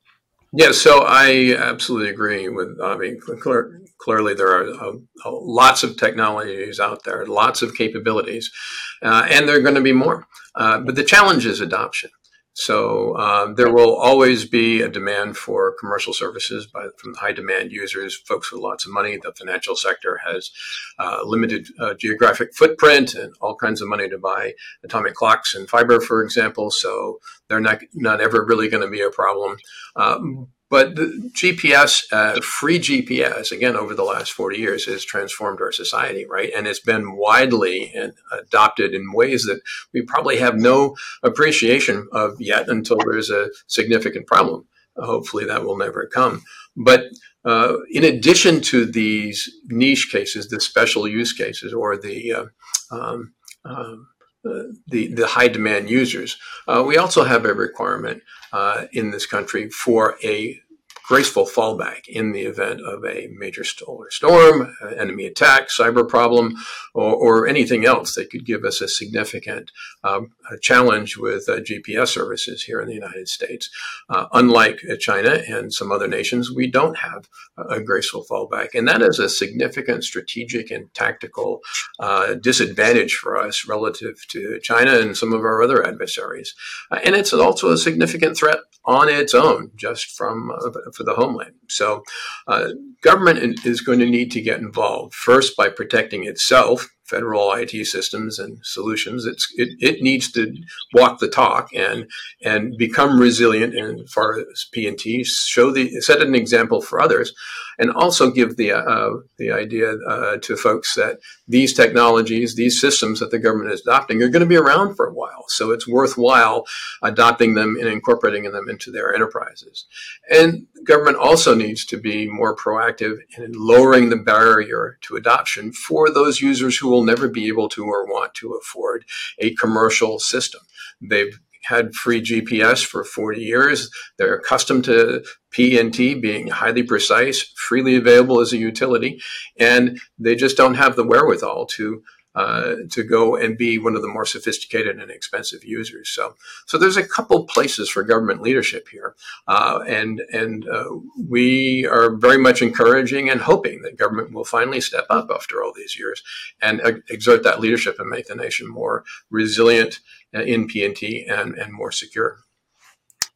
Yeah, 0.55 0.73
so 0.73 1.05
I 1.07 1.57
absolutely 1.59 2.11
agree 2.11 2.49
with. 2.51 2.79
I 2.83 2.97
mean, 2.97 3.19
clear, 3.41 3.81
clearly 3.99 4.35
there 4.35 4.49
are 4.49 4.69
uh, 4.69 4.93
lots 5.25 5.83
of 5.83 5.97
technologies 5.97 6.79
out 6.79 7.05
there, 7.05 7.25
lots 7.25 7.63
of 7.63 7.75
capabilities, 7.75 8.53
uh, 9.01 9.27
and 9.31 9.49
there 9.49 9.57
are 9.57 9.63
going 9.63 9.77
to 9.77 9.81
be 9.81 9.93
more. 9.93 10.27
Uh, 10.55 10.81
but 10.81 10.95
the 10.95 11.05
challenge 11.05 11.47
is 11.47 11.61
adoption. 11.61 12.11
So 12.55 13.17
um, 13.17 13.55
there 13.55 13.73
will 13.73 13.97
always 13.97 14.45
be 14.45 14.83
a 14.83 14.89
demand 14.89 15.37
for 15.37 15.75
commercial 15.81 16.13
services 16.13 16.67
by, 16.67 16.89
from 16.99 17.15
high 17.15 17.33
demand 17.33 17.73
users, 17.73 18.15
folks 18.15 18.53
with 18.53 18.61
lots 18.61 18.87
of 18.87 18.93
money. 18.93 19.17
The 19.17 19.33
financial 19.33 19.75
sector 19.75 20.21
has 20.27 20.51
uh, 20.99 21.21
limited 21.25 21.69
uh, 21.81 21.95
geographic 21.95 22.55
footprint 22.55 23.15
and 23.15 23.33
all 23.41 23.57
kinds 23.57 23.81
of 23.81 23.89
money 23.89 24.09
to 24.09 24.19
buy 24.19 24.53
atomic 24.85 25.15
clocks 25.15 25.55
and 25.55 25.69
fiber, 25.69 26.01
for 26.01 26.23
example. 26.23 26.71
So 26.71 27.21
they're 27.49 27.61
not 27.61 27.81
not 27.95 28.21
ever 28.21 28.45
really 28.45 28.69
going 28.69 28.85
to 28.85 28.91
be 28.91 29.01
a 29.01 29.11
problem. 29.11 29.57
Um, 29.97 30.49
but 30.73 30.97
the 30.97 31.31
GPS, 31.35 32.05
uh, 32.13 32.41
free 32.41 32.79
GPS, 32.79 33.53
again, 33.53 33.77
over 33.77 33.95
the 33.95 34.05
last 34.05 34.33
40 34.33 34.57
years 34.57 34.87
has 34.87 35.05
transformed 35.05 35.61
our 35.61 35.71
society, 35.71 36.25
right? 36.25 36.51
And 36.57 36.67
it's 36.67 36.81
been 36.81 37.15
widely 37.15 37.95
adopted 38.33 38.95
in 38.95 39.13
ways 39.13 39.45
that 39.45 39.61
we 39.93 40.01
probably 40.01 40.39
have 40.39 40.57
no 40.57 40.97
appreciation 41.23 42.09
of 42.11 42.41
yet 42.41 42.71
until 42.71 42.97
there's 42.97 43.29
a 43.29 43.51
significant 43.67 44.27
problem. 44.27 44.65
Hopefully 44.97 45.45
that 45.45 45.63
will 45.63 45.77
never 45.77 46.07
come. 46.07 46.43
But 46.75 47.05
uh, 47.45 47.75
in 47.91 48.03
addition 48.05 48.63
to 48.63 48.87
these 48.87 49.51
niche 49.67 50.09
cases, 50.11 50.49
the 50.49 50.59
special 50.59 51.07
use 51.07 51.35
cases, 51.35 51.75
or 51.75 51.99
the 51.99 52.33
uh, 52.33 52.45
um, 52.91 53.35
um, 53.67 54.09
uh, 54.45 54.65
the, 54.89 55.07
the 55.15 55.25
high 55.29 55.47
demand 55.47 55.89
users. 55.89 56.37
Uh, 56.67 56.83
we 56.85 56.97
also 56.97 57.23
have 57.23 57.45
a 57.45 57.55
requirement 57.55 58.25
uh, 58.53 58.87
in 58.93 59.13
this 59.13 59.25
country 59.25 59.71
for 59.71 60.17
a 60.25 60.59
graceful 61.07 61.45
fallback 61.45 62.07
in 62.09 62.33
the 62.33 62.43
event 62.43 62.81
of 62.81 63.05
a 63.05 63.29
major 63.37 63.65
solar 63.65 64.11
storm, 64.11 64.75
enemy 64.97 65.27
attack, 65.27 65.69
cyber 65.69 66.09
problem, 66.09 66.55
or, 66.95 67.15
or, 67.15 67.47
anything 67.47 67.85
else 67.85 68.15
that 68.15 68.31
could 68.31 68.47
give 68.47 68.65
us 68.65 68.81
a 68.81 68.89
significant 68.89 69.71
um, 70.05 70.31
challenge 70.61 71.17
with 71.17 71.49
uh, 71.49 71.59
GPS 71.59 72.09
services 72.09 72.63
here 72.63 72.81
in 72.81 72.89
the 72.89 72.95
United 72.95 73.29
States. 73.29 73.69
Uh, 74.09 74.27
unlike 74.33 74.81
China 75.01 75.43
and 75.49 75.73
some 75.73 75.91
other 75.91 76.07
nations, 76.07 76.51
we 76.51 76.71
don't 76.71 76.99
have 76.99 77.29
a 77.57 77.81
graceful 77.81 78.25
fallback. 78.31 78.69
And 78.75 78.87
that 78.89 79.03
is 79.03 79.19
a 79.19 79.29
significant 79.29 80.05
strategic 80.05 80.71
and 80.71 80.93
tactical 80.95 81.61
uh, 81.99 82.35
disadvantage 82.35 83.15
for 83.15 83.37
us 83.37 83.67
relative 83.69 84.17
to 84.31 84.59
China 84.63 84.99
and 84.99 85.17
some 85.17 85.33
of 85.33 85.41
our 85.41 85.63
other 85.63 85.85
adversaries. 85.87 86.55
Uh, 86.91 87.01
and 87.05 87.15
it's 87.15 87.33
also 87.33 87.71
a 87.71 87.79
significant 87.79 88.37
threat 88.37 88.59
on 88.85 89.09
its 89.09 89.35
own, 89.35 89.71
just 89.77 90.07
from 90.07 90.51
uh, 90.51 90.71
for 90.95 91.05
the 91.05 91.15
homeland. 91.15 91.55
So, 91.69 92.03
uh, 92.47 92.71
government 93.03 93.65
is 93.67 93.81
going 93.81 93.99
to 93.99 94.07
need 94.07 94.31
to 94.33 94.41
get 94.41 94.61
involved 94.61 95.15
first 95.15 95.57
by 95.57 95.69
protecting 95.69 96.25
itself 96.25 96.89
federal 97.13 97.53
IT 97.53 97.87
systems 97.87 98.39
and 98.39 98.59
solutions. 98.63 99.27
It's, 99.27 99.47
it, 99.57 99.69
it 99.81 100.03
needs 100.03 100.33
to 100.33 100.55
walk 100.95 101.19
the 101.19 101.29
talk 101.29 101.69
and 101.75 102.11
and 102.43 102.77
become 102.79 103.21
resilient 103.21 103.75
as 103.75 104.11
far 104.11 104.39
as 104.39 104.67
PNT, 104.75 105.25
show 105.27 105.71
the 105.71 106.01
set 106.01 106.23
an 106.23 106.35
example 106.35 106.81
for 106.81 107.01
others, 107.01 107.33
and 107.79 107.91
also 107.91 108.31
give 108.31 108.57
the 108.57 108.73
uh, 108.73 109.11
the 109.39 109.51
idea 109.51 109.95
uh, 110.09 110.39
to 110.39 110.57
folks 110.57 110.95
that 110.95 111.19
these 111.47 111.75
technologies, 111.75 112.55
these 112.55 112.81
systems 112.81 113.21
that 113.21 113.31
the 113.31 113.39
government 113.39 113.73
is 113.73 113.83
adopting, 113.83 114.23
are 114.23 114.29
going 114.29 114.41
to 114.41 114.47
be 114.47 114.57
around 114.57 114.95
for 114.95 115.07
a 115.07 115.15
while. 115.15 115.45
So 115.49 115.71
it's 115.71 115.89
worthwhile 115.89 116.65
adopting 117.03 117.55
them 117.55 117.77
and 117.79 117.89
incorporating 117.89 118.51
them 118.51 118.69
into 118.69 118.91
their 118.91 119.15
enterprises. 119.15 119.87
And 120.31 120.67
government 120.85 121.19
also 121.19 121.55
needs 121.55 121.85
to 121.87 121.97
be 121.97 122.29
more 122.29 122.57
proactive 122.57 123.19
in 123.37 123.53
lowering 123.55 124.09
the 124.09 124.17
barrier 124.17 124.99
to 125.03 125.17
adoption 125.17 125.73
for 125.73 126.11
those 126.11 126.41
users 126.41 126.77
who 126.77 126.89
will 126.89 127.02
never 127.05 127.29
be 127.29 127.49
able 127.49 127.69
to 127.71 127.85
or 127.85 128.07
want 128.07 128.35
to 128.35 128.53
afford 128.53 129.05
a 129.39 129.55
commercial 129.55 130.19
system. 130.19 130.61
They've 131.01 131.39
had 131.65 131.95
free 131.95 132.21
GPS 132.21 132.85
for 132.85 133.05
40 133.05 133.41
years. 133.41 133.91
They're 134.19 134.35
accustomed 134.35 134.85
to 134.87 135.25
PNT 135.55 136.21
being 136.21 136.49
highly 136.49 136.83
precise, 136.83 137.53
freely 137.57 137.97
available 137.97 138.41
as 138.41 138.53
a 138.53 138.57
utility, 138.59 139.21
and 139.59 140.01
they 140.19 140.35
just 140.35 140.57
don't 140.57 140.75
have 140.75 140.97
the 140.97 141.05
wherewithal 141.05 141.67
to 141.67 142.03
uh, 142.35 142.77
to 142.91 143.03
go 143.03 143.37
and 143.37 143.59
be 143.59 143.79
one 143.79 143.95
of 143.95 144.03
the 144.03 144.09
more 144.09 144.25
sophisticated 144.25 144.99
and 144.99 145.11
expensive 145.11 145.65
users. 145.65 146.09
So, 146.09 146.35
so 146.67 146.79
there's 146.79 146.97
a 146.97 147.07
couple 147.07 147.45
places 147.45 147.91
for 147.91 148.03
government 148.03 148.43
leadership 148.43 148.89
here, 148.89 149.15
uh, 149.49 149.81
and 149.87 150.23
and 150.33 150.69
uh, 150.69 150.91
we 151.29 151.87
are 151.87 152.15
very 152.17 152.39
much 152.39 152.63
encouraging 152.63 153.29
and 153.29 153.43
hoping 153.43 153.83
that 153.83 153.99
government 153.99 154.33
will 154.33 154.45
finally 154.45 154.81
step 154.81 155.07
up 155.11 155.31
after 155.35 155.63
all 155.63 155.73
these 155.75 155.99
years 155.99 156.23
and 156.61 156.81
exert 157.11 157.43
that 157.43 157.61
leadership 157.61 157.99
and 157.99 158.09
make 158.09 158.27
the 158.27 158.35
nation 158.35 158.69
more 158.69 159.05
resilient 159.31 160.01
uh, 160.35 160.41
in 160.41 160.69
PNT 160.69 161.31
and 161.31 161.55
and 161.55 161.73
more 161.73 161.93
secure. 161.93 162.39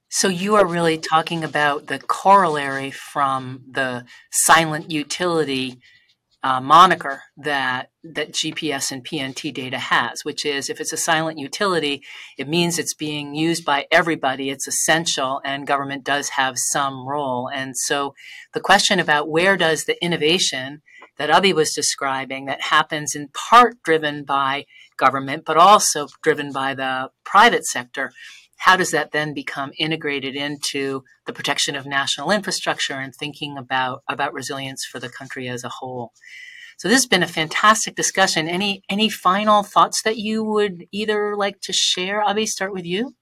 So 0.09 0.29
you 0.29 0.55
are 0.55 0.65
really 0.65 0.97
talking 0.97 1.45
about 1.45 1.89
the 1.89 1.99
corollary 1.99 2.91
from 2.91 3.63
the 3.71 4.07
silent 4.31 4.91
utility 4.91 5.81
uh, 6.47 6.61
moniker 6.61 7.23
that 7.37 7.91
that 8.05 8.31
GPS 8.31 8.93
and 8.93 9.05
PNT 9.05 9.53
data 9.53 9.79
has, 9.79 10.25
which 10.25 10.47
is 10.47 10.71
if 10.71 10.81
it's 10.81 10.93
a 10.93 10.97
silent 10.97 11.41
utility, 11.41 12.05
it 12.39 12.47
means 12.47 12.79
it's 12.79 12.95
being 12.95 13.35
used 13.35 13.65
by 13.65 13.89
everybody. 13.91 14.49
It's 14.49 14.69
essential, 14.69 15.41
and 15.45 15.67
government 15.67 16.05
does 16.05 16.29
have 16.31 16.55
some 16.57 17.05
role. 17.05 17.51
And 17.53 17.77
so, 17.77 18.15
the 18.55 18.61
question 18.61 19.01
about 19.01 19.29
where 19.29 19.57
does 19.57 19.87
the 19.87 20.01
innovation 20.01 20.83
that 21.19 21.31
Abhi 21.31 21.53
was 21.53 21.75
describing 21.75 22.45
that 22.45 22.61
happens 22.61 23.17
in 23.17 23.27
part 23.51 23.83
driven 23.83 24.23
by 24.23 24.67
government, 24.97 25.43
but 25.45 25.57
also 25.57 26.07
driven 26.23 26.53
by 26.53 26.75
the 26.75 27.11
private 27.25 27.67
sector, 27.67 28.13
how 28.57 28.77
does 28.77 28.91
that 28.91 29.13
then 29.13 29.35
become 29.35 29.73
integrated 29.79 30.35
into 30.35 31.05
the 31.27 31.33
protection 31.33 31.77
of 31.77 31.87
national 31.87 32.31
infrastructure 32.31 32.95
and 32.95 33.15
thinking 33.15 33.57
about, 33.57 34.03
about 34.09 34.33
resilience 34.33 34.85
for 34.85 34.99
the 34.99 35.09
country 35.09 35.49
as 35.49 35.65
a 35.65 35.69
whole? 35.69 36.13
So 36.79 36.89
this 36.89 36.99
has 36.99 37.07
been 37.07 37.23
a 37.23 37.29
fantastic 37.29 37.95
discussion. 37.95 38.49
Any 38.49 38.83
any 38.91 39.09
final 39.09 39.63
thoughts 39.63 40.03
that 40.03 40.19
you 40.19 40.45
would 40.45 40.87
either 40.93 41.35
like 41.35 41.61
to 41.63 41.73
share? 41.73 42.23
Abhi, 42.23 42.47
start 42.47 42.73
with 42.73 42.85
you. 42.85 43.15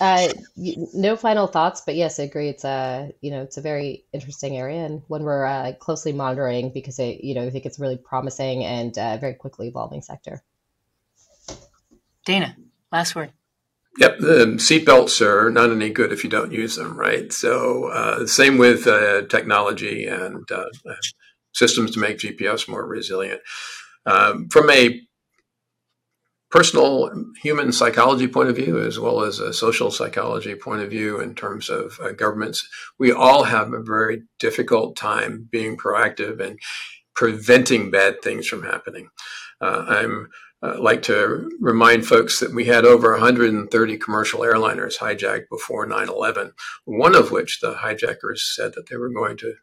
Uh, 0.00 0.28
no 0.56 1.14
final 1.14 1.46
thoughts, 1.46 1.82
but 1.86 1.94
yes, 1.94 2.18
I 2.18 2.24
agree. 2.24 2.48
It's 2.48 2.64
a 2.64 3.12
you 3.20 3.30
know 3.30 3.42
it's 3.42 3.56
a 3.56 3.60
very 3.60 4.04
interesting 4.12 4.58
area 4.58 4.84
and 4.84 5.02
one 5.06 5.22
we're 5.22 5.46
uh, 5.46 5.74
closely 5.78 6.12
monitoring 6.12 6.72
because 6.72 6.98
it 6.98 7.22
you 7.22 7.36
know 7.36 7.46
I 7.46 7.50
think 7.50 7.66
it's 7.66 7.78
really 7.78 7.98
promising 7.98 8.64
and 8.64 8.96
uh, 8.98 9.18
very 9.18 9.34
quickly 9.34 9.68
evolving 9.68 10.02
sector. 10.02 10.42
Dana, 12.24 12.56
last 12.90 13.14
word. 13.14 13.32
Yep, 13.98 14.18
the 14.20 14.46
seatbelts 14.56 15.20
are 15.20 15.50
not 15.50 15.70
any 15.70 15.90
good 15.90 16.12
if 16.12 16.24
you 16.24 16.30
don't 16.30 16.52
use 16.52 16.76
them, 16.76 16.96
right? 16.96 17.30
So, 17.32 17.88
uh, 17.88 18.26
same 18.26 18.56
with 18.56 18.86
uh, 18.86 19.22
technology 19.26 20.06
and 20.06 20.50
uh, 20.50 20.64
systems 21.52 21.90
to 21.92 22.00
make 22.00 22.18
GPS 22.18 22.68
more 22.68 22.86
resilient. 22.86 23.42
Um, 24.06 24.48
from 24.48 24.70
a 24.70 25.00
personal 26.50 27.10
human 27.42 27.72
psychology 27.72 28.28
point 28.28 28.48
of 28.48 28.56
view, 28.56 28.78
as 28.78 28.98
well 28.98 29.22
as 29.22 29.38
a 29.38 29.52
social 29.52 29.90
psychology 29.90 30.54
point 30.54 30.82
of 30.82 30.90
view, 30.90 31.20
in 31.20 31.34
terms 31.34 31.68
of 31.68 31.98
uh, 32.00 32.12
governments, 32.12 32.66
we 32.98 33.12
all 33.12 33.44
have 33.44 33.72
a 33.72 33.82
very 33.82 34.22
difficult 34.38 34.96
time 34.96 35.48
being 35.50 35.76
proactive 35.76 36.40
and 36.40 36.58
preventing 37.14 37.90
bad 37.90 38.22
things 38.22 38.46
from 38.46 38.62
happening. 38.62 39.08
Uh, 39.60 39.84
I'm 39.88 40.28
uh, 40.62 40.80
like 40.80 41.02
to 41.02 41.50
remind 41.60 42.06
folks 42.06 42.38
that 42.38 42.54
we 42.54 42.66
had 42.66 42.84
over 42.84 43.12
130 43.12 43.98
commercial 43.98 44.40
airliners 44.40 44.98
hijacked 44.98 45.48
before 45.50 45.86
9 45.86 46.08
11, 46.08 46.52
one 46.84 47.14
of 47.14 47.32
which 47.32 47.60
the 47.60 47.74
hijackers 47.74 48.52
said 48.54 48.72
that 48.74 48.88
they 48.88 48.96
were 48.96 49.10
going 49.10 49.36
to 49.36 49.54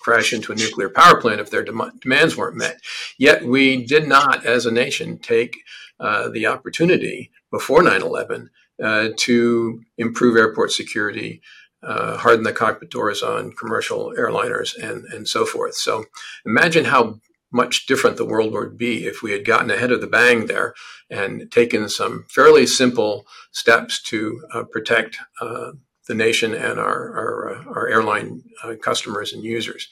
crash 0.00 0.32
into 0.32 0.52
a 0.52 0.56
nuclear 0.56 0.88
power 0.88 1.20
plant 1.20 1.40
if 1.40 1.50
their 1.50 1.64
dem- 1.64 1.98
demands 2.00 2.36
weren't 2.36 2.56
met. 2.56 2.80
Yet 3.18 3.44
we 3.44 3.84
did 3.84 4.06
not, 4.06 4.44
as 4.44 4.66
a 4.66 4.70
nation, 4.70 5.18
take 5.18 5.56
uh, 6.00 6.28
the 6.28 6.46
opportunity 6.46 7.30
before 7.50 7.82
9 7.82 8.02
11 8.02 8.50
uh, 8.82 9.08
to 9.16 9.82
improve 9.96 10.36
airport 10.36 10.72
security. 10.72 11.40
Uh, 11.82 12.16
harden 12.16 12.44
the 12.44 12.52
cockpit 12.52 12.88
doors 12.88 13.22
on 13.22 13.52
commercial 13.52 14.14
airliners 14.16 14.74
and, 14.74 15.04
and 15.12 15.28
so 15.28 15.44
forth. 15.44 15.74
So 15.74 16.06
imagine 16.46 16.86
how 16.86 17.20
much 17.54 17.86
different 17.86 18.16
the 18.16 18.26
world 18.26 18.52
would 18.52 18.76
be 18.76 19.06
if 19.06 19.22
we 19.22 19.30
had 19.30 19.44
gotten 19.44 19.70
ahead 19.70 19.92
of 19.92 20.00
the 20.00 20.06
bang 20.06 20.46
there 20.46 20.74
and 21.08 21.50
taken 21.52 21.88
some 21.88 22.26
fairly 22.28 22.66
simple 22.66 23.24
steps 23.52 24.02
to 24.02 24.42
uh, 24.52 24.64
protect 24.64 25.18
uh, 25.40 25.70
the 26.08 26.14
nation 26.14 26.52
and 26.52 26.78
our 26.78 27.16
our, 27.16 27.54
uh, 27.54 27.64
our 27.68 27.88
airline 27.88 28.42
uh, 28.62 28.74
customers 28.82 29.32
and 29.32 29.44
users. 29.44 29.88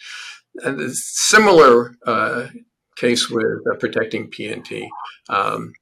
And 0.57 0.81
a 0.81 0.90
similar 0.92 1.94
uh, 2.07 2.48
case 2.96 3.31
with 3.31 3.61
uh, 3.70 3.77
protecting 3.77 4.31
PNT. 4.31 4.88
Um, 5.29 5.72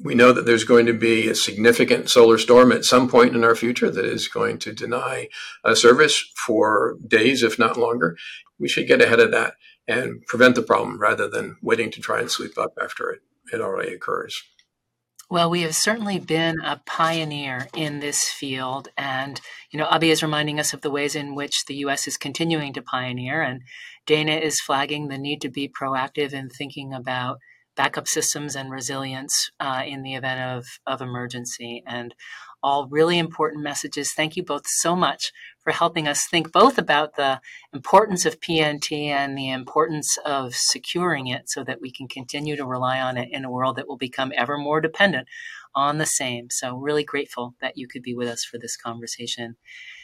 we 0.00 0.14
know 0.14 0.32
that 0.32 0.46
there's 0.46 0.64
going 0.64 0.86
to 0.86 0.92
be 0.92 1.28
a 1.28 1.34
significant 1.34 2.08
solar 2.08 2.38
storm 2.38 2.72
at 2.72 2.84
some 2.84 3.08
point 3.08 3.36
in 3.36 3.44
our 3.44 3.54
future 3.54 3.90
that 3.90 4.04
is 4.04 4.26
going 4.26 4.58
to 4.58 4.72
deny 4.72 5.28
a 5.64 5.76
service 5.76 6.24
for 6.46 6.96
days, 7.06 7.42
if 7.42 7.58
not 7.58 7.76
longer. 7.76 8.16
We 8.58 8.68
should 8.68 8.88
get 8.88 9.02
ahead 9.02 9.20
of 9.20 9.30
that 9.32 9.54
and 9.88 10.24
prevent 10.26 10.54
the 10.54 10.62
problem 10.62 11.00
rather 11.00 11.28
than 11.28 11.56
waiting 11.62 11.90
to 11.90 12.00
try 12.00 12.20
and 12.20 12.30
sweep 12.30 12.56
up 12.58 12.74
after 12.80 13.10
it, 13.10 13.20
it 13.52 13.60
already 13.60 13.94
occurs. 13.94 14.42
Well, 15.30 15.50
we 15.50 15.60
have 15.62 15.74
certainly 15.74 16.18
been 16.18 16.60
a 16.60 16.80
pioneer 16.86 17.68
in 17.74 18.00
this 18.00 18.24
field. 18.24 18.88
And, 18.96 19.40
you 19.70 19.78
know, 19.78 19.86
Abhi 19.86 20.04
is 20.04 20.22
reminding 20.22 20.58
us 20.58 20.72
of 20.72 20.80
the 20.80 20.90
ways 20.90 21.14
in 21.14 21.34
which 21.34 21.66
the 21.66 21.74
U.S. 21.76 22.06
is 22.06 22.16
continuing 22.16 22.72
to 22.72 22.82
pioneer. 22.82 23.42
And 23.42 23.62
Dana 24.06 24.32
is 24.32 24.60
flagging 24.60 25.08
the 25.08 25.18
need 25.18 25.42
to 25.42 25.50
be 25.50 25.68
proactive 25.68 26.32
in 26.32 26.48
thinking 26.48 26.94
about 26.94 27.38
backup 27.78 28.08
systems 28.08 28.56
and 28.56 28.70
resilience 28.72 29.50
uh, 29.60 29.82
in 29.86 30.02
the 30.02 30.14
event 30.14 30.40
of, 30.40 30.66
of 30.86 31.00
emergency. 31.00 31.82
And 31.86 32.14
all 32.60 32.88
really 32.88 33.18
important 33.18 33.62
messages. 33.62 34.12
Thank 34.12 34.36
you 34.36 34.42
both 34.42 34.64
so 34.66 34.96
much 34.96 35.32
for 35.60 35.72
helping 35.72 36.08
us 36.08 36.26
think 36.26 36.50
both 36.50 36.76
about 36.76 37.14
the 37.14 37.40
importance 37.72 38.26
of 38.26 38.40
PNT 38.40 39.06
and 39.06 39.38
the 39.38 39.50
importance 39.50 40.18
of 40.24 40.54
securing 40.54 41.28
it 41.28 41.48
so 41.48 41.62
that 41.62 41.80
we 41.80 41.92
can 41.92 42.08
continue 42.08 42.56
to 42.56 42.66
rely 42.66 43.00
on 43.00 43.16
it 43.16 43.28
in 43.30 43.44
a 43.44 43.50
world 43.50 43.76
that 43.76 43.86
will 43.86 43.96
become 43.96 44.32
ever 44.36 44.58
more 44.58 44.80
dependent 44.80 45.28
on 45.74 45.98
the 45.98 46.06
same. 46.06 46.48
So, 46.50 46.76
really 46.76 47.04
grateful 47.04 47.54
that 47.60 47.76
you 47.76 47.86
could 47.86 48.02
be 48.02 48.14
with 48.14 48.28
us 48.28 48.44
for 48.44 48.58
this 48.58 48.76
conversation. 48.76 49.56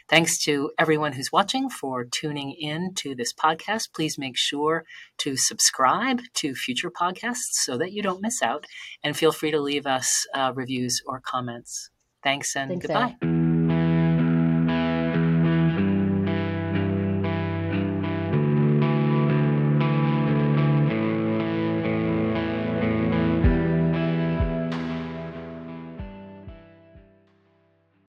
Thanks 0.08 0.38
to 0.44 0.70
everyone 0.78 1.12
who's 1.12 1.32
watching 1.32 1.70
for 1.70 2.04
tuning 2.04 2.52
in 2.52 2.92
to 2.96 3.14
this 3.14 3.32
podcast. 3.32 3.94
Please 3.94 4.18
make 4.18 4.36
sure 4.36 4.84
to 5.18 5.36
subscribe 5.36 6.20
to 6.34 6.54
future 6.54 6.90
podcasts 6.90 7.62
so 7.62 7.78
that 7.78 7.92
you 7.92 8.02
don't 8.02 8.20
miss 8.20 8.42
out. 8.42 8.66
And 9.02 9.16
feel 9.16 9.32
free 9.32 9.50
to 9.50 9.60
leave 9.60 9.86
us 9.86 10.26
uh, 10.34 10.52
reviews 10.54 11.00
or 11.06 11.20
comments. 11.20 11.90
Thanks 12.22 12.54
and 12.54 12.70
Thanks, 12.70 12.86
goodbye. 12.86 13.33